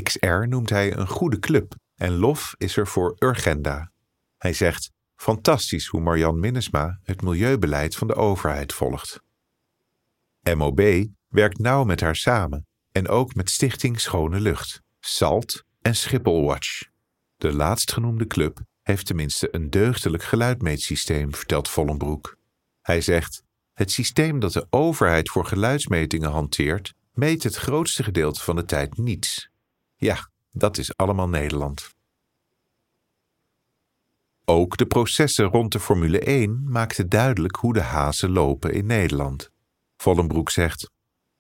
XR 0.04 0.28
noemt 0.48 0.70
hij 0.70 0.98
een 0.98 1.08
goede 1.08 1.40
club 1.40 1.76
en 1.96 2.16
lof 2.16 2.56
is 2.58 2.78
er 2.78 2.88
voor 2.88 3.16
Urgenda. 3.20 3.92
Hij 4.38 4.54
zegt: 4.54 4.92
fantastisch 5.16 5.88
hoe 5.88 6.02
Marjan 6.02 6.40
Minnesma 6.40 7.00
het 7.04 7.22
milieubeleid 7.22 7.96
van 7.96 8.08
de 8.08 8.16
overheid 8.16 8.74
volgt. 8.74 9.22
MOB 10.56 10.82
werkt 11.28 11.60
nauw 11.60 11.84
met 11.84 12.00
haar 12.00 12.16
samen 12.16 12.68
en 12.92 13.08
ook 13.08 13.36
met 13.36 13.50
Stichting 13.50 14.00
Schone 14.00 14.40
Lucht, 14.40 14.82
SALT 15.00 15.64
en 15.82 15.96
Schiphol 15.96 16.46
Watch. 16.46 16.88
De 17.38 17.54
laatstgenoemde 17.54 18.28
club 18.28 18.68
heeft 18.90 19.06
tenminste 19.06 19.48
een 19.52 19.70
deugdelijk 19.70 20.24
geluidmeetsysteem, 20.24 21.36
vertelt 21.36 21.70
Vollenbroek. 21.70 22.38
Hij 22.82 23.02
zegt: 23.02 23.44
Het 23.74 23.92
systeem 23.92 24.40
dat 24.40 24.54
de 24.54 24.68
overheid 24.70 25.30
voor 25.30 25.46
geluidsmetingen 25.46 26.30
hanteert, 26.30 26.94
meet 27.14 27.44
het 27.44 27.56
grootste 27.56 28.04
gedeelte 28.04 28.42
van 28.42 28.56
de 28.56 28.66
tijd 28.66 28.98
niets. 28.98 29.50
Ja, 29.96 30.30
dat 30.52 30.78
is 30.78 30.98
allemaal 30.98 31.30
Nederland. 31.30 31.96
Ook 34.46 34.78
de 34.78 34.86
processen 34.86 35.46
rond 35.46 35.72
de 35.72 35.80
Formule 35.80 36.20
1 36.20 36.64
maakten 36.64 37.10
duidelijk 37.10 37.56
hoe 37.56 37.74
de 37.74 37.82
hazen 37.82 38.30
lopen 38.32 38.74
in 38.74 38.86
Nederland. 38.86 39.52
Vollenbroek 39.98 40.50
zegt: 40.50 40.92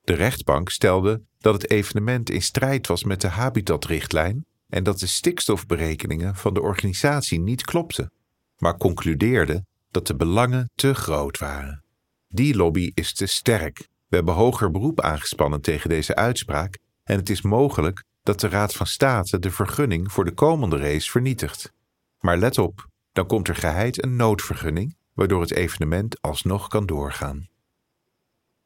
De 0.01 0.13
rechtbank 0.13 0.69
stelde 0.69 1.21
dat 1.37 1.53
het 1.53 1.71
evenement 1.71 2.29
in 2.29 2.41
strijd 2.41 2.87
was 2.87 3.03
met 3.03 3.21
de 3.21 3.27
habitatrichtlijn 3.27 4.45
en 4.69 4.83
dat 4.83 4.99
de 4.99 5.07
stikstofberekeningen 5.07 6.35
van 6.35 6.53
de 6.53 6.61
organisatie 6.61 7.39
niet 7.39 7.65
klopten, 7.65 8.11
maar 8.57 8.77
concludeerde 8.77 9.65
dat 9.91 10.07
de 10.07 10.15
belangen 10.15 10.71
te 10.75 10.93
groot 10.93 11.37
waren. 11.37 11.83
Die 12.27 12.55
lobby 12.55 12.91
is 12.93 13.13
te 13.13 13.25
sterk. 13.25 13.77
We 14.07 14.15
hebben 14.15 14.33
hoger 14.33 14.71
beroep 14.71 15.01
aangespannen 15.01 15.61
tegen 15.61 15.89
deze 15.89 16.15
uitspraak 16.15 16.77
en 17.03 17.17
het 17.17 17.29
is 17.29 17.41
mogelijk 17.41 18.03
dat 18.23 18.39
de 18.39 18.47
Raad 18.47 18.73
van 18.73 18.87
State 18.87 19.39
de 19.39 19.51
vergunning 19.51 20.11
voor 20.11 20.25
de 20.25 20.33
komende 20.33 20.77
race 20.77 21.11
vernietigt. 21.11 21.73
Maar 22.19 22.37
let 22.37 22.57
op, 22.57 22.87
dan 23.11 23.27
komt 23.27 23.47
er 23.47 23.55
geheid 23.55 24.03
een 24.03 24.15
noodvergunning, 24.15 24.95
waardoor 25.13 25.41
het 25.41 25.51
evenement 25.51 26.21
alsnog 26.21 26.67
kan 26.67 26.85
doorgaan. 26.85 27.47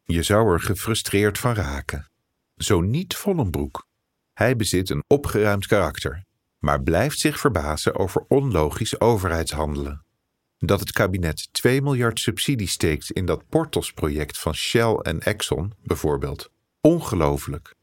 Je 0.03 0.23
zou 0.23 0.53
er 0.53 0.59
gefrustreerd 0.59 1.37
van 1.39 1.53
raken. 1.53 2.09
Zo 2.55 2.81
niet 2.81 3.15
Vollenbroek. 3.15 3.87
Hij 4.33 4.55
bezit 4.55 4.89
een 4.89 5.03
opgeruimd 5.07 5.67
karakter, 5.67 6.23
maar 6.59 6.83
blijft 6.83 7.19
zich 7.19 7.39
verbazen 7.39 7.95
over 7.95 8.25
onlogisch 8.27 8.99
overheidshandelen. 8.99 10.05
Dat 10.57 10.79
het 10.79 10.91
kabinet 10.91 11.47
2 11.51 11.81
miljard 11.81 12.19
subsidie 12.19 12.67
steekt 12.67 13.11
in 13.11 13.25
dat 13.25 13.49
Portos-project 13.49 14.37
van 14.37 14.55
Shell 14.55 14.93
en 14.93 15.19
Exxon, 15.19 15.73
bijvoorbeeld. 15.83 16.51
Ongelooflijk. 16.81 17.75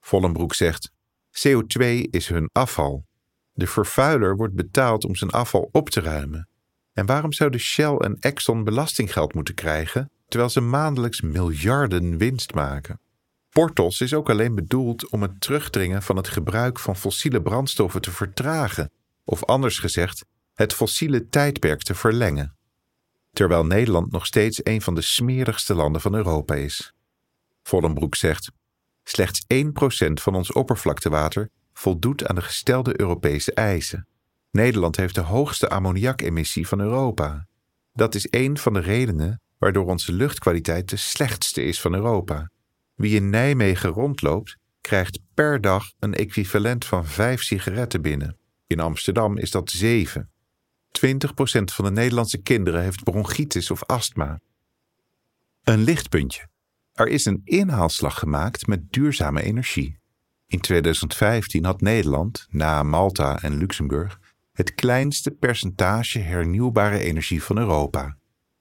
Vollenbroek 0.00 0.54
zegt: 0.54 0.92
CO2 1.30 1.84
is 2.10 2.28
hun 2.28 2.48
afval. 2.52 3.06
De 3.52 3.66
vervuiler 3.66 4.36
wordt 4.36 4.54
betaald 4.54 5.04
om 5.04 5.14
zijn 5.14 5.30
afval 5.30 5.68
op 5.72 5.90
te 5.90 6.00
ruimen. 6.00 6.48
En 6.92 7.06
waarom 7.06 7.32
zouden 7.32 7.60
Shell 7.60 7.96
en 7.96 8.16
Exxon 8.20 8.64
belastinggeld 8.64 9.34
moeten 9.34 9.54
krijgen 9.54 10.10
terwijl 10.28 10.50
ze 10.50 10.60
maandelijks 10.60 11.20
miljarden 11.20 12.18
winst 12.18 12.54
maken? 12.54 13.00
Portos 13.52 14.00
is 14.00 14.14
ook 14.14 14.30
alleen 14.30 14.54
bedoeld 14.54 15.10
om 15.10 15.22
het 15.22 15.40
terugdringen 15.40 16.02
van 16.02 16.16
het 16.16 16.28
gebruik 16.28 16.78
van 16.78 16.96
fossiele 16.96 17.42
brandstoffen 17.42 18.00
te 18.00 18.10
vertragen, 18.10 18.90
of 19.24 19.44
anders 19.44 19.78
gezegd, 19.78 20.24
het 20.54 20.72
fossiele 20.72 21.28
tijdperk 21.28 21.82
te 21.82 21.94
verlengen. 21.94 22.56
Terwijl 23.32 23.66
Nederland 23.66 24.12
nog 24.12 24.26
steeds 24.26 24.60
een 24.64 24.82
van 24.82 24.94
de 24.94 25.00
smerigste 25.00 25.74
landen 25.74 26.00
van 26.00 26.14
Europa 26.14 26.54
is. 26.54 26.92
Vollenbroek 27.62 28.14
zegt: 28.14 28.50
Slechts 29.04 29.44
1% 29.54 29.56
van 30.12 30.34
ons 30.34 30.52
oppervlaktewater 30.52 31.50
voldoet 31.72 32.26
aan 32.26 32.34
de 32.34 32.42
gestelde 32.42 33.00
Europese 33.00 33.54
eisen. 33.54 34.06
Nederland 34.50 34.96
heeft 34.96 35.14
de 35.14 35.20
hoogste 35.20 35.68
ammoniakemissie 35.68 36.68
van 36.68 36.80
Europa. 36.80 37.46
Dat 37.92 38.14
is 38.14 38.26
een 38.30 38.58
van 38.58 38.72
de 38.72 38.80
redenen 38.80 39.40
waardoor 39.58 39.86
onze 39.86 40.12
luchtkwaliteit 40.12 40.88
de 40.88 40.96
slechtste 40.96 41.62
is 41.62 41.80
van 41.80 41.94
Europa. 41.94 42.50
Wie 42.94 43.14
in 43.14 43.30
Nijmegen 43.30 43.90
rondloopt, 43.90 44.56
krijgt 44.80 45.20
per 45.34 45.60
dag 45.60 45.92
een 45.98 46.14
equivalent 46.14 46.84
van 46.84 47.06
vijf 47.06 47.42
sigaretten 47.42 48.02
binnen. 48.02 48.36
In 48.66 48.80
Amsterdam 48.80 49.38
is 49.38 49.50
dat 49.50 49.70
zeven. 49.70 50.30
20% 51.06 51.10
van 51.64 51.84
de 51.84 51.90
Nederlandse 51.90 52.38
kinderen 52.38 52.82
heeft 52.82 53.04
bronchitis 53.04 53.70
of 53.70 53.84
astma. 53.84 54.40
Een 55.62 55.82
lichtpuntje. 55.82 56.48
Er 56.92 57.08
is 57.08 57.24
een 57.24 57.40
inhaalslag 57.44 58.18
gemaakt 58.18 58.66
met 58.66 58.92
duurzame 58.92 59.42
energie. 59.42 59.98
In 60.46 60.60
2015 60.60 61.64
had 61.64 61.80
Nederland, 61.80 62.46
na 62.50 62.82
Malta 62.82 63.42
en 63.42 63.56
Luxemburg, 63.56 64.20
het 64.52 64.74
kleinste 64.74 65.30
percentage 65.30 66.18
hernieuwbare 66.18 66.98
energie 66.98 67.42
van 67.42 67.58
Europa. 67.58 68.16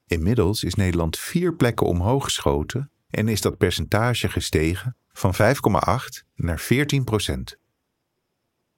Inmiddels 0.08 0.64
is 0.64 0.74
Nederland 0.74 1.20
vier 1.20 1.56
plekken 1.56 1.88
omhoog 1.88 2.24
geschoten 2.24 2.91
en 3.12 3.28
is 3.28 3.42
dat 3.42 3.58
percentage 3.58 4.30
gestegen 4.30 4.96
van 5.14 5.34
5,8 5.34 5.40
naar 6.36 6.60
14 6.60 7.04
procent. 7.04 7.58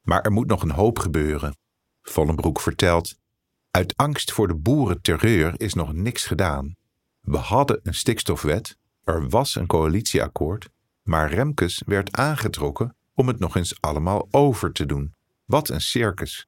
Maar 0.01 0.21
er 0.21 0.31
moet 0.31 0.47
nog 0.47 0.61
een 0.61 0.71
hoop 0.71 0.99
gebeuren. 0.99 1.55
Vollenbroek 2.01 2.59
vertelt: 2.59 3.15
Uit 3.71 3.97
angst 3.97 4.31
voor 4.31 4.47
de 4.47 4.55
boerenterreur 4.55 5.53
is 5.57 5.73
nog 5.73 5.93
niks 5.93 6.25
gedaan. 6.25 6.75
We 7.19 7.37
hadden 7.37 7.79
een 7.83 7.93
stikstofwet, 7.93 8.77
er 9.03 9.29
was 9.29 9.55
een 9.55 9.67
coalitieakkoord, 9.67 10.69
maar 11.01 11.33
Remkes 11.33 11.81
werd 11.85 12.11
aangetrokken 12.11 12.95
om 13.13 13.27
het 13.27 13.39
nog 13.39 13.55
eens 13.55 13.81
allemaal 13.81 14.27
over 14.31 14.71
te 14.71 14.85
doen. 14.85 15.13
Wat 15.45 15.69
een 15.69 15.81
circus. 15.81 16.47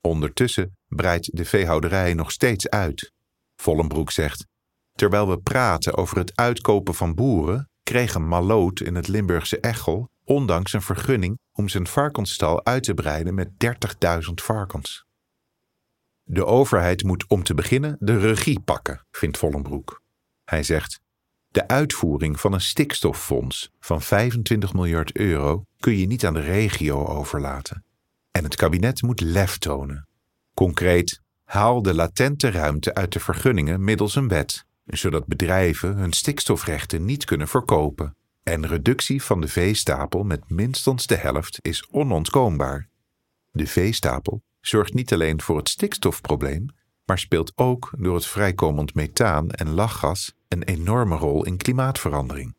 Ondertussen 0.00 0.76
breidt 0.88 1.36
de 1.36 1.44
veehouderij 1.44 2.14
nog 2.14 2.30
steeds 2.30 2.68
uit. 2.68 3.12
Vollenbroek 3.56 4.10
zegt: 4.10 4.46
Terwijl 4.94 5.28
we 5.28 5.38
praten 5.38 5.96
over 5.96 6.18
het 6.18 6.32
uitkopen 6.36 6.94
van 6.94 7.14
boeren, 7.14 7.68
kreeg 7.82 8.14
een 8.14 8.28
maloot 8.28 8.80
in 8.80 8.94
het 8.94 9.08
Limburgse 9.08 9.60
Echel 9.60 10.10
ondanks 10.24 10.72
een 10.72 10.82
vergunning 10.82 11.38
om 11.52 11.68
zijn 11.68 11.86
varkensstal 11.86 12.64
uit 12.64 12.82
te 12.82 12.94
breiden 12.94 13.34
met 13.34 13.50
30.000 14.28 14.34
varkens. 14.34 15.04
De 16.22 16.44
overheid 16.44 17.04
moet 17.04 17.24
om 17.28 17.42
te 17.42 17.54
beginnen 17.54 17.96
de 18.00 18.18
regie 18.18 18.60
pakken, 18.60 19.06
vindt 19.10 19.38
Vollenbroek. 19.38 20.02
Hij 20.44 20.62
zegt: 20.62 21.00
De 21.48 21.68
uitvoering 21.68 22.40
van 22.40 22.52
een 22.52 22.60
stikstoffonds 22.60 23.70
van 23.80 24.02
25 24.02 24.72
miljard 24.72 25.16
euro 25.16 25.64
kun 25.78 25.96
je 25.96 26.06
niet 26.06 26.26
aan 26.26 26.34
de 26.34 26.40
regio 26.40 27.06
overlaten. 27.06 27.84
En 28.30 28.44
het 28.44 28.54
kabinet 28.54 29.02
moet 29.02 29.20
lef 29.20 29.58
tonen. 29.58 30.08
Concreet, 30.54 31.20
haal 31.44 31.82
de 31.82 31.94
latente 31.94 32.50
ruimte 32.50 32.94
uit 32.94 33.12
de 33.12 33.20
vergunningen 33.20 33.84
middels 33.84 34.14
een 34.14 34.28
wet 34.28 34.64
zodat 34.84 35.26
bedrijven 35.26 35.96
hun 35.96 36.12
stikstofrechten 36.12 37.04
niet 37.04 37.24
kunnen 37.24 37.48
verkopen. 37.48 38.16
En 38.42 38.66
reductie 38.66 39.22
van 39.22 39.40
de 39.40 39.48
veestapel 39.48 40.24
met 40.24 40.50
minstens 40.50 41.06
de 41.06 41.16
helft 41.16 41.58
is 41.62 41.88
onontkoombaar. 41.90 42.88
De 43.50 43.66
veestapel 43.66 44.42
zorgt 44.60 44.94
niet 44.94 45.12
alleen 45.12 45.40
voor 45.40 45.56
het 45.56 45.68
stikstofprobleem, 45.68 46.66
maar 47.04 47.18
speelt 47.18 47.52
ook 47.54 47.92
door 47.98 48.14
het 48.14 48.26
vrijkomend 48.26 48.94
methaan 48.94 49.50
en 49.50 49.70
lachgas 49.70 50.34
een 50.48 50.62
enorme 50.62 51.16
rol 51.16 51.44
in 51.44 51.56
klimaatverandering. 51.56 52.54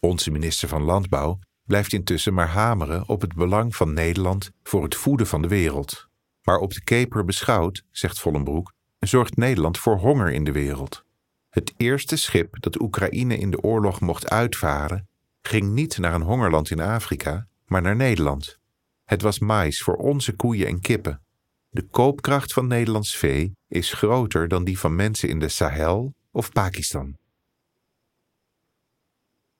Onze 0.00 0.30
minister 0.30 0.68
van 0.68 0.82
Landbouw 0.82 1.38
blijft 1.64 1.92
intussen 1.92 2.34
maar 2.34 2.48
hameren 2.48 3.08
op 3.08 3.20
het 3.20 3.34
belang 3.34 3.76
van 3.76 3.92
Nederland 3.92 4.50
voor 4.62 4.82
het 4.82 4.94
voeden 4.94 5.26
van 5.26 5.42
de 5.42 5.48
wereld. 5.48 6.08
Maar 6.42 6.58
op 6.58 6.72
de 6.72 6.82
keper 6.84 7.24
beschouwd, 7.24 7.84
zegt 7.90 8.20
Vollenbroek, 8.20 8.72
zorgt 9.00 9.36
Nederland 9.36 9.78
voor 9.78 9.96
honger 9.96 10.30
in 10.30 10.44
de 10.44 10.52
wereld. 10.52 11.04
Het 11.48 11.74
eerste 11.76 12.16
schip 12.16 12.60
dat 12.60 12.80
Oekraïne 12.80 13.38
in 13.38 13.50
de 13.50 13.60
oorlog 13.62 14.00
mocht 14.00 14.30
uitvaren, 14.30 15.08
ging 15.42 15.72
niet 15.72 15.98
naar 15.98 16.14
een 16.14 16.22
hongerland 16.22 16.70
in 16.70 16.80
Afrika, 16.80 17.46
maar 17.66 17.82
naar 17.82 17.96
Nederland. 17.96 18.58
Het 19.04 19.22
was 19.22 19.38
mais 19.38 19.82
voor 19.82 19.96
onze 19.96 20.32
koeien 20.32 20.66
en 20.66 20.80
kippen. 20.80 21.22
De 21.68 21.82
koopkracht 21.82 22.52
van 22.52 22.66
Nederlands 22.66 23.16
vee 23.16 23.56
is 23.68 23.92
groter 23.92 24.48
dan 24.48 24.64
die 24.64 24.78
van 24.78 24.94
mensen 24.94 25.28
in 25.28 25.38
de 25.38 25.48
Sahel 25.48 26.14
of 26.30 26.52
Pakistan. 26.52 27.16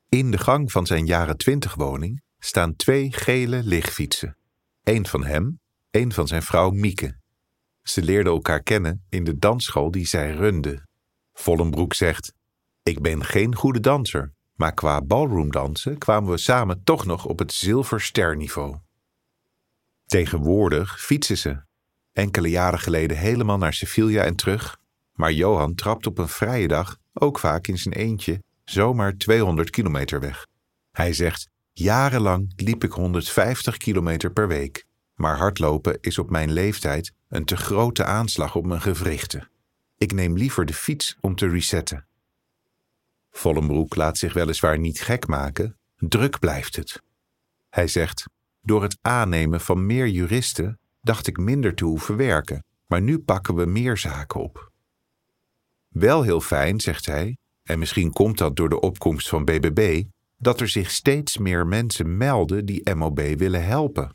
In 0.09 0.31
de 0.31 0.39
gang 0.39 0.73
van 0.73 0.87
zijn 0.87 1.07
jaren 1.07 1.37
twintig 1.37 1.75
woning 1.75 2.23
staan 2.39 2.77
twee 2.77 3.13
gele 3.13 3.63
lichtfietsen. 3.65 4.37
Eén 4.83 5.07
van 5.07 5.25
hem, 5.25 5.61
één 5.91 6.13
van 6.13 6.27
zijn 6.27 6.43
vrouw 6.43 6.71
Mieke. 6.71 7.20
Ze 7.83 8.03
leerden 8.03 8.33
elkaar 8.33 8.63
kennen 8.63 9.05
in 9.09 9.25
de 9.25 9.39
dansschool 9.39 9.91
die 9.91 10.07
zij 10.07 10.31
runde. 10.31 10.87
Vollenbroek 11.33 11.95
zegt: 11.95 12.33
Ik 12.83 13.01
ben 13.01 13.25
geen 13.25 13.55
goede 13.55 13.81
danser, 13.81 14.33
maar 14.55 14.75
qua 14.75 15.03
ballroomdansen 15.03 15.99
kwamen 15.99 16.31
we 16.31 16.39
samen 16.39 16.85
toch 16.85 17.07
nog 17.07 17.25
op 17.25 17.39
het 17.39 17.53
zilversterniveau. 17.53 18.77
Tegenwoordig 20.07 21.01
fietsen 21.01 21.39
ze. 21.39 21.63
Enkele 22.13 22.51
jaren 22.51 22.79
geleden 22.79 23.17
helemaal 23.17 23.59
naar 23.59 23.75
Sevilla 23.75 24.23
en 24.23 24.37
terug. 24.37 24.79
Maar 25.15 25.33
Johan 25.33 25.75
trapt 25.75 26.07
op 26.07 26.19
een 26.19 26.29
vrije 26.29 26.69
dag, 26.69 26.99
ook 27.13 27.39
vaak 27.39 27.67
in 27.67 27.79
zijn 27.79 27.95
eentje, 27.95 28.43
zomaar 28.65 29.17
200 29.17 29.71
kilometer 29.71 30.21
weg. 30.21 30.47
Hij 30.93 31.13
zegt: 31.13 31.49
Jarenlang 31.73 32.53
liep 32.57 32.85
ik 32.85 32.93
150 32.93 33.77
kilometer 33.77 34.33
per 34.33 34.49
week. 34.49 34.87
Maar 35.15 35.37
hardlopen 35.37 35.99
is 36.01 36.19
op 36.19 36.31
mijn 36.31 36.53
leeftijd 36.53 37.13
een 37.31 37.45
te 37.45 37.57
grote 37.57 38.05
aanslag 38.05 38.55
op 38.55 38.67
mijn 38.67 38.81
gewrichten. 38.81 39.51
Ik 39.99 40.13
neem 40.13 40.37
liever 40.37 40.67
de 40.67 40.75
fiets 40.75 41.17
om 41.21 41.35
te 41.35 41.49
resetten. 41.49 42.07
Vollenbroek 43.31 43.97
laat 43.97 44.19
zich 44.19 44.33
weliswaar 44.33 44.79
niet 44.79 45.01
gek 45.01 45.27
maken, 45.27 45.77
druk 45.97 46.39
blijft 46.39 46.77
het. 46.77 47.03
Hij 47.69 47.87
zegt: 47.87 48.25
Door 48.63 48.83
het 48.83 48.99
aannemen 49.01 49.61
van 49.61 49.87
meer 49.87 50.09
juristen 50.09 50.79
dacht 51.01 51.27
ik 51.27 51.37
minder 51.37 51.75
te 51.75 51.85
hoeven 51.85 52.17
werken, 52.17 52.65
maar 52.87 53.03
nu 53.03 53.19
pakken 53.19 53.55
we 53.55 53.67
meer 53.67 53.97
zaken 53.97 54.41
op. 54.41 54.73
Wel 55.89 56.23
heel 56.23 56.41
fijn, 56.41 56.81
zegt 56.81 57.07
hij, 57.07 57.37
en 57.63 57.79
misschien 57.79 58.13
komt 58.13 58.39
dat 58.39 58.57
door 58.57 58.69
de 58.69 58.81
opkomst 58.81 59.29
van 59.29 59.45
BBB, 59.45 60.05
dat 60.37 60.61
er 60.61 60.69
zich 60.69 60.91
steeds 60.91 61.39
meer 61.39 61.67
mensen 61.67 62.17
melden 62.17 62.67
die 62.67 62.95
MOB 62.95 63.21
willen 63.21 63.65
helpen. 63.65 64.13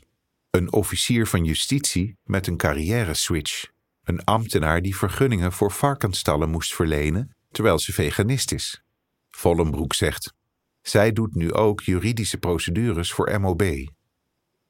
Een 0.56 0.72
officier 0.72 1.26
van 1.26 1.44
justitie 1.44 2.16
met 2.24 2.46
een 2.46 2.56
carrière-switch. 2.56 3.66
Een 4.04 4.24
ambtenaar 4.24 4.82
die 4.82 4.96
vergunningen 4.96 5.52
voor 5.52 5.72
varkensstallen 5.72 6.50
moest 6.50 6.74
verlenen 6.74 7.36
terwijl 7.50 7.78
ze 7.78 7.92
veganist 7.92 8.52
is. 8.52 8.82
Vollenbroek 9.30 9.94
zegt: 9.94 10.34
Zij 10.82 11.12
doet 11.12 11.34
nu 11.34 11.52
ook 11.52 11.80
juridische 11.80 12.38
procedures 12.38 13.12
voor 13.12 13.40
MOB. 13.40 13.62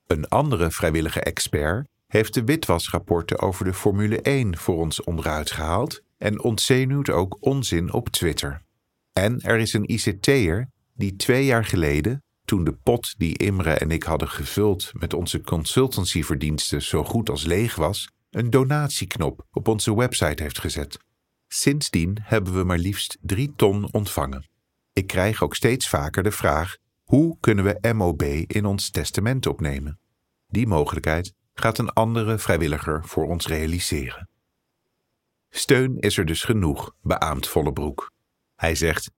Een 0.07 0.29
andere 0.29 0.71
vrijwillige 0.71 1.21
expert 1.21 1.89
heeft 2.07 2.35
de 2.35 2.45
witwasrapporten 2.45 3.39
over 3.39 3.65
de 3.65 3.75
Formule 3.75 4.21
1 4.21 4.57
voor 4.57 4.77
ons 4.77 5.03
onderuit 5.03 5.51
gehaald 5.51 6.03
en 6.19 6.43
ontzenuwt 6.43 7.11
ook 7.11 7.37
onzin 7.41 7.93
op 7.93 8.09
Twitter. 8.09 8.63
En 9.13 9.41
er 9.41 9.59
is 9.59 9.73
een 9.73 9.89
ICT'er 9.91 10.71
die 10.95 11.17
twee 11.17 11.45
jaar 11.45 11.65
geleden, 11.65 12.23
toen 12.47 12.65
de 12.65 12.73
pot 12.73 13.15
die 13.19 13.39
Imre 13.39 13.73
en 13.73 13.91
ik 13.91 14.03
hadden 14.03 14.29
gevuld 14.29 14.91
met 14.93 15.15
onze 15.15 15.41
consultancyverdiensten 15.41 16.83
zo 16.83 17.05
goed 17.05 17.31
als 17.31 17.45
leeg 17.45 17.75
was, 17.75 18.11
een 18.31 18.51
donatieknop 18.51 19.47
op 19.51 19.69
onze 19.69 19.97
website 19.97 20.43
heeft 20.43 20.59
gezet. 20.59 20.99
Sindsdien 21.49 22.19
hebben 22.23 22.55
we 22.55 22.65
maar 22.65 22.79
liefst 22.79 23.19
drie 23.21 23.53
ton 23.57 23.93
ontvangen. 23.93 24.49
Ik 24.93 25.07
krijg 25.07 25.43
ook 25.43 25.55
steeds 25.55 25.89
vaker 25.89 26.23
de 26.23 26.31
vraag: 26.31 26.77
hoe 27.03 27.37
kunnen 27.41 27.65
we 27.65 27.93
MOB 27.95 28.23
in 28.47 28.65
ons 28.65 28.91
testament 28.91 29.47
opnemen? 29.47 29.99
Die 30.47 30.67
mogelijkheid 30.67 31.33
gaat 31.55 31.79
een 31.79 31.93
andere 31.93 32.39
vrijwilliger 32.39 33.05
voor 33.05 33.27
ons 33.27 33.47
realiseren. 33.47 34.29
Steun 35.49 35.99
is 35.99 36.19
er 36.19 36.25
dus 36.25 36.43
genoeg, 36.43 36.95
beaamt 37.03 37.49
Vollebroek. 37.49 38.13
Hij 38.55 38.75
zegt: 38.75 39.11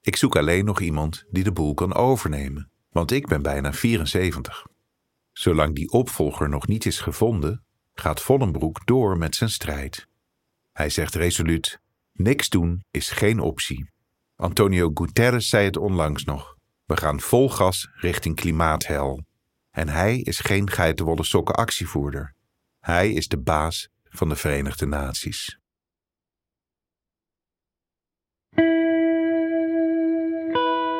Ik 0.00 0.16
zoek 0.16 0.36
alleen 0.36 0.64
nog 0.64 0.80
iemand 0.80 1.24
die 1.30 1.44
de 1.44 1.52
boel 1.52 1.74
kan 1.74 1.94
overnemen, 1.94 2.70
want 2.96 3.10
ik 3.10 3.26
ben 3.26 3.42
bijna 3.42 3.72
74. 3.72 4.66
Zolang 5.32 5.74
die 5.74 5.90
opvolger 5.90 6.48
nog 6.48 6.66
niet 6.66 6.86
is 6.86 7.00
gevonden, 7.00 7.64
gaat 7.94 8.20
Vollenbroek 8.20 8.86
door 8.86 9.18
met 9.18 9.34
zijn 9.34 9.50
strijd. 9.50 10.06
Hij 10.72 10.90
zegt 10.90 11.14
resoluut: 11.14 11.80
Niks 12.12 12.48
doen 12.48 12.84
is 12.90 13.10
geen 13.10 13.40
optie. 13.40 13.90
Antonio 14.36 14.90
Guterres 14.94 15.48
zei 15.48 15.64
het 15.64 15.76
onlangs 15.76 16.24
nog. 16.24 16.56
We 16.84 16.96
gaan 16.96 17.20
vol 17.20 17.50
gas 17.50 17.88
richting 17.94 18.36
klimaathel. 18.36 19.24
En 19.70 19.88
hij 19.88 20.18
is 20.18 20.38
geen 20.38 20.70
geitenwolle 20.70 21.24
sokken 21.24 21.54
actievoerder. 21.54 22.34
Hij 22.80 23.12
is 23.12 23.28
de 23.28 23.38
baas 23.38 23.88
van 24.04 24.28
de 24.28 24.36
Verenigde 24.36 24.86
Naties. 24.86 25.58